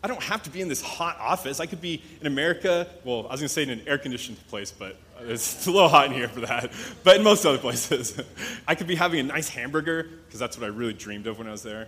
I 0.03 0.07
don't 0.07 0.21
have 0.21 0.43
to 0.43 0.49
be 0.49 0.59
in 0.59 0.67
this 0.67 0.81
hot 0.81 1.17
office. 1.17 1.61
I 1.61 1.65
could 1.65 1.79
be 1.79 2.03
in 2.19 2.27
America. 2.27 2.87
Well, 3.05 3.19
I 3.19 3.31
was 3.31 3.39
going 3.39 3.47
to 3.47 3.49
say 3.49 3.63
in 3.63 3.69
an 3.69 3.81
air 3.87 3.97
conditioned 3.97 4.37
place, 4.49 4.69
but 4.69 4.97
it's 5.21 5.65
a 5.67 5.71
little 5.71 5.87
hot 5.87 6.07
in 6.07 6.11
here 6.11 6.27
for 6.27 6.41
that. 6.41 6.73
But 7.05 7.17
in 7.17 7.23
most 7.23 7.45
other 7.45 7.57
places, 7.57 8.21
I 8.67 8.75
could 8.75 8.87
be 8.87 8.95
having 8.95 9.21
a 9.21 9.23
nice 9.23 9.47
hamburger, 9.47 10.09
because 10.25 10.41
that's 10.41 10.57
what 10.57 10.65
I 10.65 10.67
really 10.67 10.93
dreamed 10.93 11.25
of 11.25 11.37
when 11.37 11.47
I 11.47 11.51
was 11.51 11.63
there. 11.63 11.87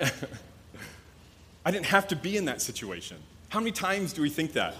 I 1.64 1.70
didn't 1.70 1.86
have 1.86 2.08
to 2.08 2.16
be 2.16 2.36
in 2.36 2.46
that 2.46 2.60
situation. 2.60 3.18
How 3.50 3.60
many 3.60 3.70
times 3.70 4.12
do 4.12 4.22
we 4.22 4.30
think 4.30 4.54
that? 4.54 4.74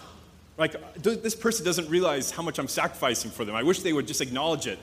Like, 0.56 0.74
this 0.94 1.36
person 1.36 1.64
doesn't 1.64 1.88
realize 1.88 2.32
how 2.32 2.42
much 2.42 2.58
I'm 2.58 2.68
sacrificing 2.68 3.30
for 3.30 3.44
them. 3.44 3.54
I 3.54 3.62
wish 3.62 3.80
they 3.80 3.92
would 3.92 4.08
just 4.08 4.20
acknowledge 4.20 4.66
it. 4.66 4.80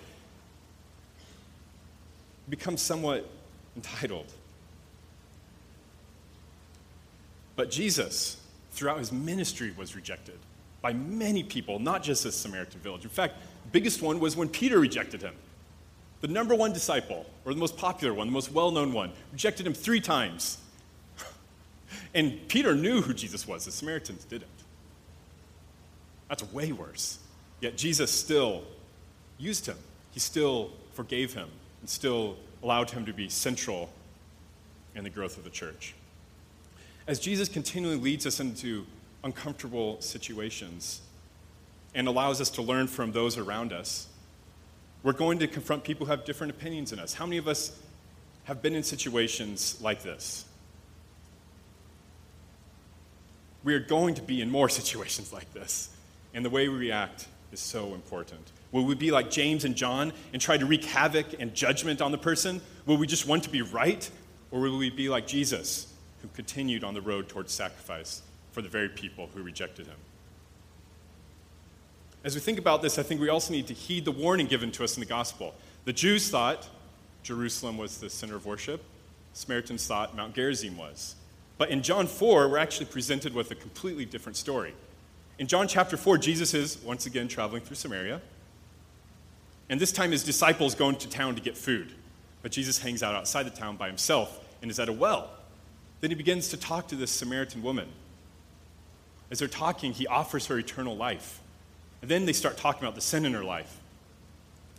Become 2.49 2.77
somewhat 2.77 3.29
entitled. 3.75 4.31
But 7.57 7.71
Jesus, 7.71 8.37
throughout 8.71 8.99
his 8.99 9.11
ministry, 9.11 9.73
was 9.75 9.95
rejected 9.95 10.37
by 10.81 10.93
many 10.93 11.43
people, 11.43 11.79
not 11.79 12.03
just 12.03 12.23
this 12.23 12.35
Samaritan 12.37 12.79
village. 12.79 13.03
In 13.03 13.09
fact, 13.09 13.33
the 13.65 13.71
biggest 13.71 14.01
one 14.01 14.21
was 14.21 14.37
when 14.37 14.47
Peter 14.47 14.79
rejected 14.79 15.21
him. 15.21 15.33
The 16.21 16.27
number 16.27 16.55
one 16.55 16.71
disciple, 16.71 17.25
or 17.43 17.53
the 17.53 17.59
most 17.59 17.75
popular 17.75 18.13
one, 18.13 18.27
the 18.27 18.33
most 18.33 18.51
well 18.51 18.71
known 18.71 18.93
one, 18.93 19.11
rejected 19.31 19.67
him 19.67 19.73
three 19.73 19.99
times. 19.99 20.59
and 22.13 22.47
Peter 22.47 22.75
knew 22.75 23.01
who 23.01 23.13
Jesus 23.13 23.47
was, 23.47 23.65
the 23.65 23.71
Samaritans 23.71 24.23
didn't. 24.25 24.47
That's 26.29 26.43
way 26.53 26.71
worse. 26.71 27.19
Yet 27.59 27.75
Jesus 27.75 28.11
still 28.11 28.63
used 29.39 29.65
him, 29.65 29.77
he 30.11 30.19
still 30.19 30.71
forgave 30.93 31.33
him, 31.33 31.49
and 31.81 31.89
still 31.89 32.37
allowed 32.61 32.91
him 32.91 33.05
to 33.05 33.13
be 33.13 33.29
central 33.29 33.89
in 34.93 35.03
the 35.03 35.09
growth 35.09 35.37
of 35.37 35.43
the 35.43 35.49
church. 35.49 35.95
As 37.07 37.19
Jesus 37.19 37.47
continually 37.47 37.95
leads 37.95 38.25
us 38.25 38.41
into 38.41 38.85
uncomfortable 39.23 40.01
situations 40.01 41.01
and 41.95 42.05
allows 42.05 42.41
us 42.41 42.49
to 42.51 42.61
learn 42.61 42.87
from 42.87 43.13
those 43.13 43.37
around 43.37 43.71
us, 43.71 44.07
we're 45.03 45.13
going 45.13 45.39
to 45.39 45.47
confront 45.47 45.85
people 45.85 46.05
who 46.05 46.11
have 46.11 46.25
different 46.25 46.51
opinions 46.51 46.89
than 46.89 46.99
us. 46.99 47.13
How 47.13 47.25
many 47.25 47.37
of 47.37 47.47
us 47.47 47.79
have 48.43 48.61
been 48.61 48.75
in 48.75 48.83
situations 48.83 49.79
like 49.81 50.03
this? 50.03 50.43
We 53.63 53.73
are 53.73 53.79
going 53.79 54.15
to 54.15 54.21
be 54.21 54.41
in 54.41 54.51
more 54.51 54.67
situations 54.81 55.31
like 55.31 55.53
this, 55.53 55.89
and 56.33 56.43
the 56.43 56.49
way 56.49 56.67
we 56.67 56.77
react 56.77 57.27
is 57.53 57.61
so 57.61 57.93
important. 57.93 58.51
Will 58.73 58.83
we 58.83 58.95
be 58.95 59.11
like 59.11 59.31
James 59.31 59.63
and 59.63 59.77
John 59.77 60.11
and 60.33 60.41
try 60.41 60.57
to 60.57 60.65
wreak 60.65 60.83
havoc 60.83 61.27
and 61.39 61.55
judgment 61.55 62.01
on 62.01 62.11
the 62.11 62.17
person? 62.17 62.59
Will 62.85 62.97
we 62.97 63.07
just 63.07 63.25
want 63.25 63.43
to 63.43 63.49
be 63.49 63.61
right? 63.61 64.09
Or 64.51 64.59
will 64.59 64.77
we 64.77 64.89
be 64.89 65.07
like 65.07 65.25
Jesus, 65.25 65.93
who 66.21 66.27
continued 66.29 66.83
on 66.83 66.93
the 66.93 67.01
road 67.01 67.29
towards 67.29 67.51
sacrifice 67.51 68.21
for 68.51 68.61
the 68.61 68.69
very 68.69 68.89
people 68.89 69.29
who 69.33 69.43
rejected 69.43 69.87
him? 69.87 69.97
As 72.23 72.35
we 72.35 72.41
think 72.41 72.59
about 72.59 72.81
this, 72.81 72.97
I 72.99 73.03
think 73.03 73.21
we 73.21 73.29
also 73.29 73.53
need 73.53 73.67
to 73.67 73.73
heed 73.73 74.05
the 74.05 74.11
warning 74.11 74.47
given 74.47 74.71
to 74.73 74.83
us 74.83 74.97
in 74.97 74.99
the 74.99 75.07
gospel. 75.07 75.55
The 75.85 75.93
Jews 75.93 76.29
thought 76.29 76.67
Jerusalem 77.23 77.77
was 77.77 77.99
the 77.99 78.09
center 78.09 78.35
of 78.35 78.45
worship, 78.45 78.83
Samaritans 79.33 79.85
thought 79.85 80.15
Mount 80.15 80.33
Gerizim 80.33 80.77
was. 80.77 81.15
But 81.57 81.69
in 81.69 81.81
John 81.83 82.07
4, 82.07 82.49
we're 82.49 82.57
actually 82.57 82.87
presented 82.87 83.33
with 83.33 83.51
a 83.51 83.55
completely 83.55 84.05
different 84.05 84.35
story. 84.35 84.73
In 85.39 85.47
John 85.47 85.67
chapter 85.67 85.97
4, 85.97 86.17
Jesus 86.17 86.53
is 86.53 86.79
once 86.83 87.05
again 87.05 87.27
traveling 87.27 87.61
through 87.61 87.75
Samaria. 87.75 88.21
And 89.69 89.79
this 89.79 89.91
time 89.91 90.11
his 90.11 90.23
disciples 90.23 90.75
go 90.75 90.89
into 90.89 91.07
town 91.09 91.35
to 91.35 91.41
get 91.41 91.57
food. 91.57 91.91
But 92.41 92.51
Jesus 92.51 92.79
hangs 92.79 93.03
out 93.03 93.15
outside 93.15 93.43
the 93.43 93.51
town 93.51 93.77
by 93.77 93.87
himself 93.87 94.43
and 94.61 94.71
is 94.71 94.79
at 94.79 94.89
a 94.89 94.93
well. 94.93 95.29
Then 96.01 96.11
he 96.11 96.15
begins 96.15 96.49
to 96.49 96.57
talk 96.57 96.87
to 96.89 96.95
this 96.95 97.11
Samaritan 97.11 97.63
woman. 97.63 97.87
As 99.31 99.39
they're 99.39 99.47
talking, 99.47 99.93
he 99.93 100.07
offers 100.07 100.47
her 100.47 100.57
eternal 100.57 100.95
life. 100.95 101.41
And 102.01 102.09
then 102.11 102.25
they 102.25 102.33
start 102.33 102.57
talking 102.57 102.83
about 102.83 102.95
the 102.95 103.01
sin 103.01 103.25
in 103.25 103.33
her 103.33 103.43
life. 103.43 103.79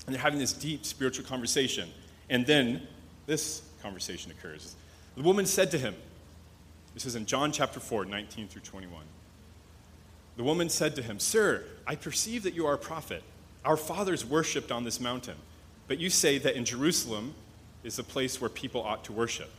And 0.06 0.14
they're 0.14 0.22
having 0.22 0.38
this 0.38 0.52
deep 0.52 0.86
spiritual 0.86 1.26
conversation. 1.26 1.90
And 2.30 2.46
then 2.46 2.86
this 3.26 3.62
conversation 3.82 4.30
occurs. 4.30 4.74
The 5.16 5.22
woman 5.22 5.44
said 5.44 5.70
to 5.72 5.78
him, 5.78 5.94
this 6.98 7.06
is 7.06 7.14
in 7.14 7.26
John 7.26 7.52
chapter 7.52 7.78
4, 7.78 8.06
19 8.06 8.48
through 8.48 8.62
21. 8.62 9.04
The 10.36 10.42
woman 10.42 10.68
said 10.68 10.96
to 10.96 11.02
him, 11.02 11.20
Sir, 11.20 11.62
I 11.86 11.94
perceive 11.94 12.42
that 12.42 12.54
you 12.54 12.66
are 12.66 12.74
a 12.74 12.78
prophet. 12.78 13.22
Our 13.64 13.76
fathers 13.76 14.24
worshipped 14.24 14.72
on 14.72 14.82
this 14.82 14.98
mountain, 14.98 15.36
but 15.86 15.98
you 15.98 16.10
say 16.10 16.38
that 16.38 16.56
in 16.56 16.64
Jerusalem 16.64 17.34
is 17.84 17.94
the 17.94 18.02
place 18.02 18.40
where 18.40 18.50
people 18.50 18.82
ought 18.82 19.04
to 19.04 19.12
worship. 19.12 19.50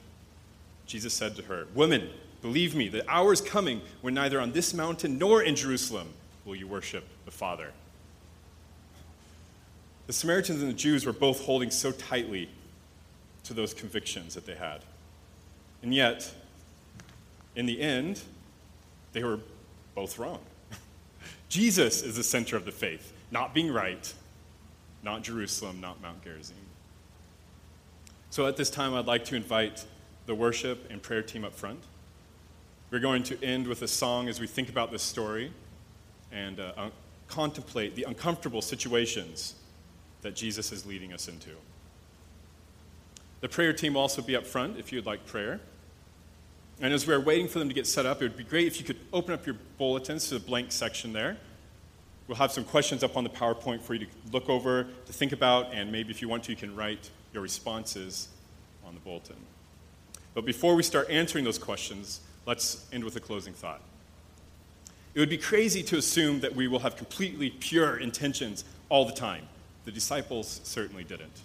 Jesus 0.90 1.14
said 1.14 1.36
to 1.36 1.44
her, 1.44 1.68
Woman, 1.76 2.10
believe 2.42 2.74
me, 2.74 2.90
the 2.90 3.08
hour 3.08 3.32
is 3.32 3.42
coming 3.42 3.82
when 4.02 4.16
neither 4.16 4.42
on 4.42 4.52
this 4.52 4.74
mountain 4.74 5.20
nor 5.20 5.44
in 5.44 5.56
Jerusalem 5.56 6.08
will 6.46 6.56
you 6.56 6.68
worship 6.68 7.08
the 7.26 7.32
Father. 7.32 7.72
The 10.08 10.14
Samaritans 10.14 10.62
and 10.64 10.68
the 10.68 10.76
Jews 10.76 11.06
were 11.06 11.14
both 11.14 11.46
holding 11.46 11.70
so 11.70 11.92
tightly 11.92 12.50
to 13.44 13.54
those 13.54 13.72
convictions 13.72 14.34
that 14.34 14.48
they 14.48 14.56
had. 14.56 14.80
And 15.84 15.94
yet, 15.94 16.34
in 17.56 17.68
the 17.68 17.80
end, 17.80 18.24
they 19.14 19.24
were 19.24 19.40
both 19.94 20.18
wrong. 20.18 20.40
Jesus 21.50 22.02
is 22.02 22.16
the 22.16 22.24
center 22.24 22.58
of 22.58 22.66
the 22.66 22.72
faith 22.72 23.14
not 23.30 23.54
being 23.54 23.72
right, 23.72 24.12
not 25.04 25.22
Jerusalem, 25.22 25.80
not 25.80 26.02
Mount 26.02 26.24
Gerizim. 26.24 26.56
So 28.32 28.48
at 28.48 28.58
this 28.58 28.72
time, 28.72 28.96
I'd 28.96 29.06
like 29.06 29.26
to 29.26 29.36
invite 29.36 29.86
the 30.30 30.36
worship 30.36 30.86
and 30.92 31.02
prayer 31.02 31.24
team 31.24 31.44
up 31.44 31.56
front. 31.56 31.80
We're 32.92 33.00
going 33.00 33.24
to 33.24 33.44
end 33.44 33.66
with 33.66 33.82
a 33.82 33.88
song 33.88 34.30
as 34.30 34.40
we 34.40 34.46
think 34.46 34.70
about 34.70 34.92
this 34.92 35.02
story 35.02 35.52
and 36.32 36.60
uh, 36.60 36.72
un- 36.78 36.92
contemplate 37.28 37.96
the 37.96 38.04
uncomfortable 38.04 38.62
situations 38.62 39.56
that 40.22 40.36
Jesus 40.36 40.72
is 40.72 40.86
leading 40.86 41.14
us 41.14 41.28
into. 41.28 41.50
The 43.42 43.50
prayer 43.50 43.74
team 43.74 43.96
will 43.96 44.02
also 44.02 44.22
be 44.22 44.36
up 44.36 44.46
front 44.46 44.78
if 44.78 44.92
you'd 44.92 45.08
like 45.08 45.26
prayer. 45.26 45.62
And 46.80 46.94
as 46.94 47.08
we're 47.08 47.20
waiting 47.20 47.48
for 47.48 47.58
them 47.58 47.68
to 47.68 47.74
get 47.74 47.88
set 47.88 48.06
up, 48.06 48.22
it 48.22 48.26
would 48.26 48.38
be 48.38 48.44
great 48.44 48.68
if 48.68 48.80
you 48.80 48.86
could 48.86 49.00
open 49.12 49.34
up 49.34 49.48
your 49.48 49.56
bulletins 49.80 50.28
to 50.30 50.36
the 50.36 50.40
blank 50.40 50.72
section 50.72 51.12
there. 51.12 51.38
We'll 52.28 52.38
have 52.38 52.52
some 52.52 52.66
questions 52.66 53.04
up 53.04 53.18
on 53.18 53.24
the 53.24 53.32
PowerPoint 53.32 53.82
for 53.82 53.96
you 53.96 54.06
to 54.06 54.12
look 54.32 54.48
over, 54.48 54.84
to 54.84 55.14
think 55.14 55.32
about, 55.32 55.74
and 55.74 55.92
maybe 55.92 56.12
if 56.12 56.22
you 56.22 56.30
want 56.30 56.44
to, 56.44 56.52
you 56.52 56.56
can 56.56 56.76
write 56.76 57.10
your 57.34 57.42
responses 57.42 58.28
on 58.86 58.94
the 58.94 59.00
bulletin. 59.00 59.36
But 60.34 60.46
before 60.46 60.76
we 60.76 60.84
start 60.84 61.10
answering 61.10 61.44
those 61.44 61.58
questions, 61.58 62.22
let's 62.46 62.86
end 62.92 63.04
with 63.04 63.16
a 63.16 63.20
closing 63.20 63.54
thought. 63.54 63.82
It 65.14 65.20
would 65.20 65.30
be 65.30 65.38
crazy 65.38 65.84
to 65.84 65.98
assume 65.98 66.40
that 66.42 66.56
we 66.56 66.68
will 66.68 66.80
have 66.80 66.96
completely 66.96 67.50
pure 67.50 67.98
intentions 67.98 68.64
all 68.90 69.06
the 69.06 69.12
time. 69.12 69.48
The 69.86 69.92
disciples 69.92 70.62
certainly 70.64 71.04
didn't. 71.04 71.42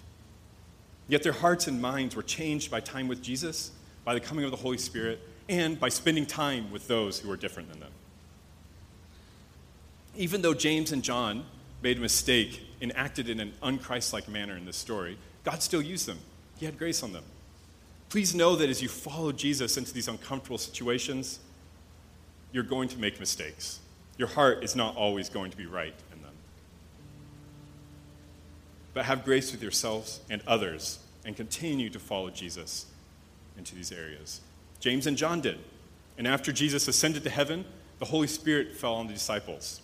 Yet 1.07 1.23
their 1.23 1.33
hearts 1.33 1.67
and 1.67 1.81
minds 1.81 2.15
were 2.15 2.23
changed 2.23 2.71
by 2.71 2.79
time 2.79 3.07
with 3.07 3.21
Jesus, 3.21 3.71
by 4.03 4.13
the 4.13 4.19
coming 4.19 4.45
of 4.45 4.51
the 4.51 4.57
Holy 4.57 4.77
Spirit, 4.77 5.19
and 5.49 5.79
by 5.79 5.89
spending 5.89 6.25
time 6.25 6.71
with 6.71 6.87
those 6.87 7.19
who 7.19 7.29
were 7.29 7.37
different 7.37 7.69
than 7.69 7.79
them 7.79 7.91
even 10.17 10.41
though 10.41 10.53
James 10.53 10.91
and 10.91 11.03
John 11.03 11.45
made 11.81 11.97
a 11.97 12.01
mistake 12.01 12.61
and 12.81 12.95
acted 12.95 13.29
in 13.29 13.39
an 13.39 13.53
unchristlike 13.61 14.27
manner 14.27 14.55
in 14.55 14.65
this 14.65 14.77
story, 14.77 15.17
God 15.43 15.61
still 15.61 15.81
used 15.81 16.07
them. 16.07 16.19
He 16.57 16.65
had 16.65 16.77
grace 16.77 17.03
on 17.03 17.13
them. 17.13 17.23
Please 18.15 18.33
know 18.33 18.55
that 18.55 18.69
as 18.69 18.81
you 18.81 18.87
follow 18.87 19.33
Jesus 19.33 19.75
into 19.75 19.93
these 19.93 20.07
uncomfortable 20.07 20.57
situations, 20.57 21.41
you're 22.53 22.63
going 22.63 22.87
to 22.87 22.97
make 22.97 23.19
mistakes. 23.19 23.81
Your 24.17 24.29
heart 24.29 24.63
is 24.63 24.73
not 24.73 24.95
always 24.95 25.27
going 25.27 25.51
to 25.51 25.57
be 25.57 25.65
right 25.65 25.93
in 26.13 26.21
them. 26.21 26.31
But 28.93 29.03
have 29.03 29.25
grace 29.25 29.51
with 29.51 29.61
yourselves 29.61 30.21
and 30.29 30.41
others 30.47 30.99
and 31.25 31.35
continue 31.35 31.89
to 31.89 31.99
follow 31.99 32.29
Jesus 32.29 32.85
into 33.57 33.75
these 33.75 33.91
areas. 33.91 34.39
James 34.79 35.07
and 35.07 35.17
John 35.17 35.41
did. 35.41 35.57
And 36.17 36.25
after 36.25 36.53
Jesus 36.53 36.87
ascended 36.87 37.25
to 37.25 37.29
heaven, 37.29 37.65
the 37.99 38.05
Holy 38.05 38.27
Spirit 38.27 38.77
fell 38.77 38.93
on 38.93 39.07
the 39.07 39.13
disciples. 39.13 39.81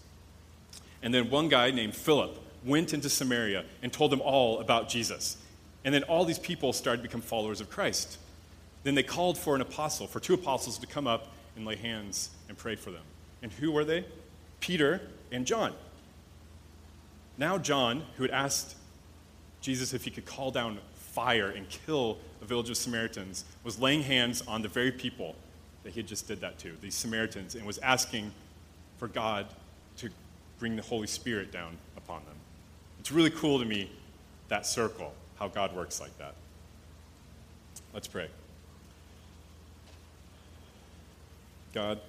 And 1.03 1.13
then 1.13 1.29
one 1.29 1.49
guy 1.49 1.71
named 1.71 1.97
Philip 1.97 2.39
went 2.63 2.93
into 2.93 3.09
Samaria 3.09 3.65
and 3.83 3.91
told 3.91 4.09
them 4.09 4.21
all 4.21 4.61
about 4.61 4.87
Jesus. 4.87 5.35
And 5.83 5.93
then 5.93 6.03
all 6.03 6.25
these 6.25 6.39
people 6.39 6.73
started 6.73 7.01
to 7.01 7.07
become 7.07 7.21
followers 7.21 7.61
of 7.61 7.69
Christ. 7.69 8.17
Then 8.83 8.95
they 8.95 9.03
called 9.03 9.37
for 9.37 9.55
an 9.55 9.61
apostle, 9.61 10.07
for 10.07 10.19
two 10.19 10.33
apostles 10.33 10.77
to 10.79 10.87
come 10.87 11.07
up 11.07 11.27
and 11.55 11.65
lay 11.65 11.75
hands 11.75 12.29
and 12.49 12.57
pray 12.57 12.75
for 12.75 12.91
them. 12.91 13.03
And 13.41 13.51
who 13.51 13.71
were 13.71 13.83
they? 13.83 14.05
Peter 14.59 15.01
and 15.31 15.45
John. 15.45 15.73
Now, 17.37 17.57
John, 17.57 18.03
who 18.17 18.23
had 18.23 18.31
asked 18.31 18.75
Jesus 19.61 19.93
if 19.93 20.03
he 20.03 20.11
could 20.11 20.25
call 20.25 20.51
down 20.51 20.79
fire 20.93 21.49
and 21.49 21.67
kill 21.69 22.17
a 22.41 22.45
village 22.45 22.69
of 22.69 22.77
Samaritans 22.77 23.45
was 23.63 23.79
laying 23.79 24.03
hands 24.03 24.41
on 24.47 24.61
the 24.61 24.67
very 24.67 24.91
people 24.91 25.35
that 25.83 25.91
he 25.91 25.99
had 25.99 26.07
just 26.07 26.27
did 26.27 26.41
that 26.41 26.59
to, 26.59 26.71
these 26.81 26.95
Samaritans, 26.95 27.55
and 27.55 27.65
was 27.65 27.77
asking 27.79 28.31
for 28.97 29.07
God 29.07 29.47
to 29.97 30.09
bring 30.59 30.75
the 30.75 30.81
Holy 30.81 31.07
Spirit 31.07 31.51
down 31.51 31.77
upon 31.97 32.23
them. 32.25 32.35
It's 32.99 33.11
really 33.11 33.31
cool 33.31 33.59
to 33.59 33.65
me, 33.65 33.89
that 34.47 34.65
circle, 34.65 35.13
how 35.41 35.47
God 35.47 35.75
works 35.75 35.99
like 35.99 36.15
that. 36.19 36.35
Let's 37.95 38.07
pray. 38.07 38.27
God, 41.73 41.99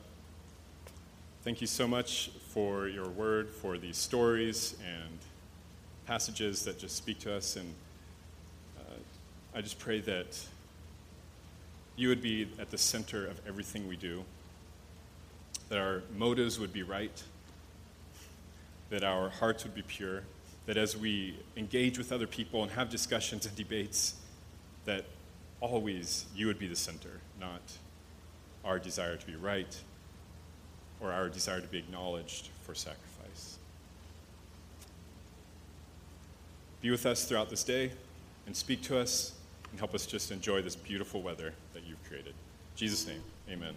thank 1.43 1.63
you 1.63 1.67
so 1.67 1.89
much 1.89 2.31
for 2.51 2.89
your 2.89 3.09
word, 3.09 3.49
for 3.49 3.79
these 3.79 3.97
stories 3.97 4.75
and 4.87 5.19
passages 6.07 6.63
that 6.67 6.79
just 6.79 6.95
speak 6.95 7.21
to 7.21 7.35
us. 7.35 7.57
And 7.57 7.73
uh, 8.79 8.97
I 9.55 9.63
just 9.63 9.79
pray 9.79 10.01
that 10.01 10.39
you 11.97 12.09
would 12.09 12.21
be 12.21 12.49
at 12.59 12.71
the 12.71 12.77
center 12.77 13.27
of 13.27 13.41
everything 13.49 13.89
we 13.89 13.97
do, 13.97 14.25
that 15.71 15.79
our 15.79 16.03
motives 16.19 16.61
would 16.61 16.75
be 16.75 16.83
right, 16.83 17.23
that 18.91 19.05
our 19.05 19.31
hearts 19.31 19.65
would 19.65 19.75
be 19.75 19.81
pure, 19.81 20.21
that 20.67 20.77
as 20.77 20.97
we 20.97 21.37
engage 21.57 21.99
with 21.99 22.13
other 22.13 22.27
people 22.27 22.63
and 22.63 22.73
have 22.73 22.89
discussions 22.89 23.47
and 23.47 23.55
debates, 23.57 24.15
that 24.85 25.05
always 25.61 26.27
you 26.35 26.47
would 26.47 26.59
be 26.59 26.67
the 26.67 26.77
center, 26.77 27.21
not 27.41 27.61
our 28.65 28.79
desire 28.79 29.17
to 29.17 29.27
be 29.27 29.35
right 29.35 29.81
or 31.01 31.13
our 31.13 31.29
desire 31.29 31.61
to 31.61 31.67
be 31.67 31.79
acknowledged 31.79 32.49
for 32.65 32.75
sacrifice. 32.75 33.59
Be 36.81 36.91
with 36.91 37.07
us 37.07 37.25
throughout 37.25 37.51
this 37.51 37.65
day 37.65 37.93
and 38.47 38.57
speak 38.57 38.83
to 38.83 38.99
us 38.99 39.35
and 39.71 39.79
help 39.79 39.95
us 39.95 40.07
just 40.07 40.31
enjoy 40.31 40.63
this 40.63 40.77
beautiful 40.77 41.23
weather 41.23 41.55
that 41.75 41.85
you've 41.87 42.03
created. 42.05 42.29
In 42.29 42.77
Jesus' 42.77 43.07
name, 43.07 43.23
amen. 43.51 43.75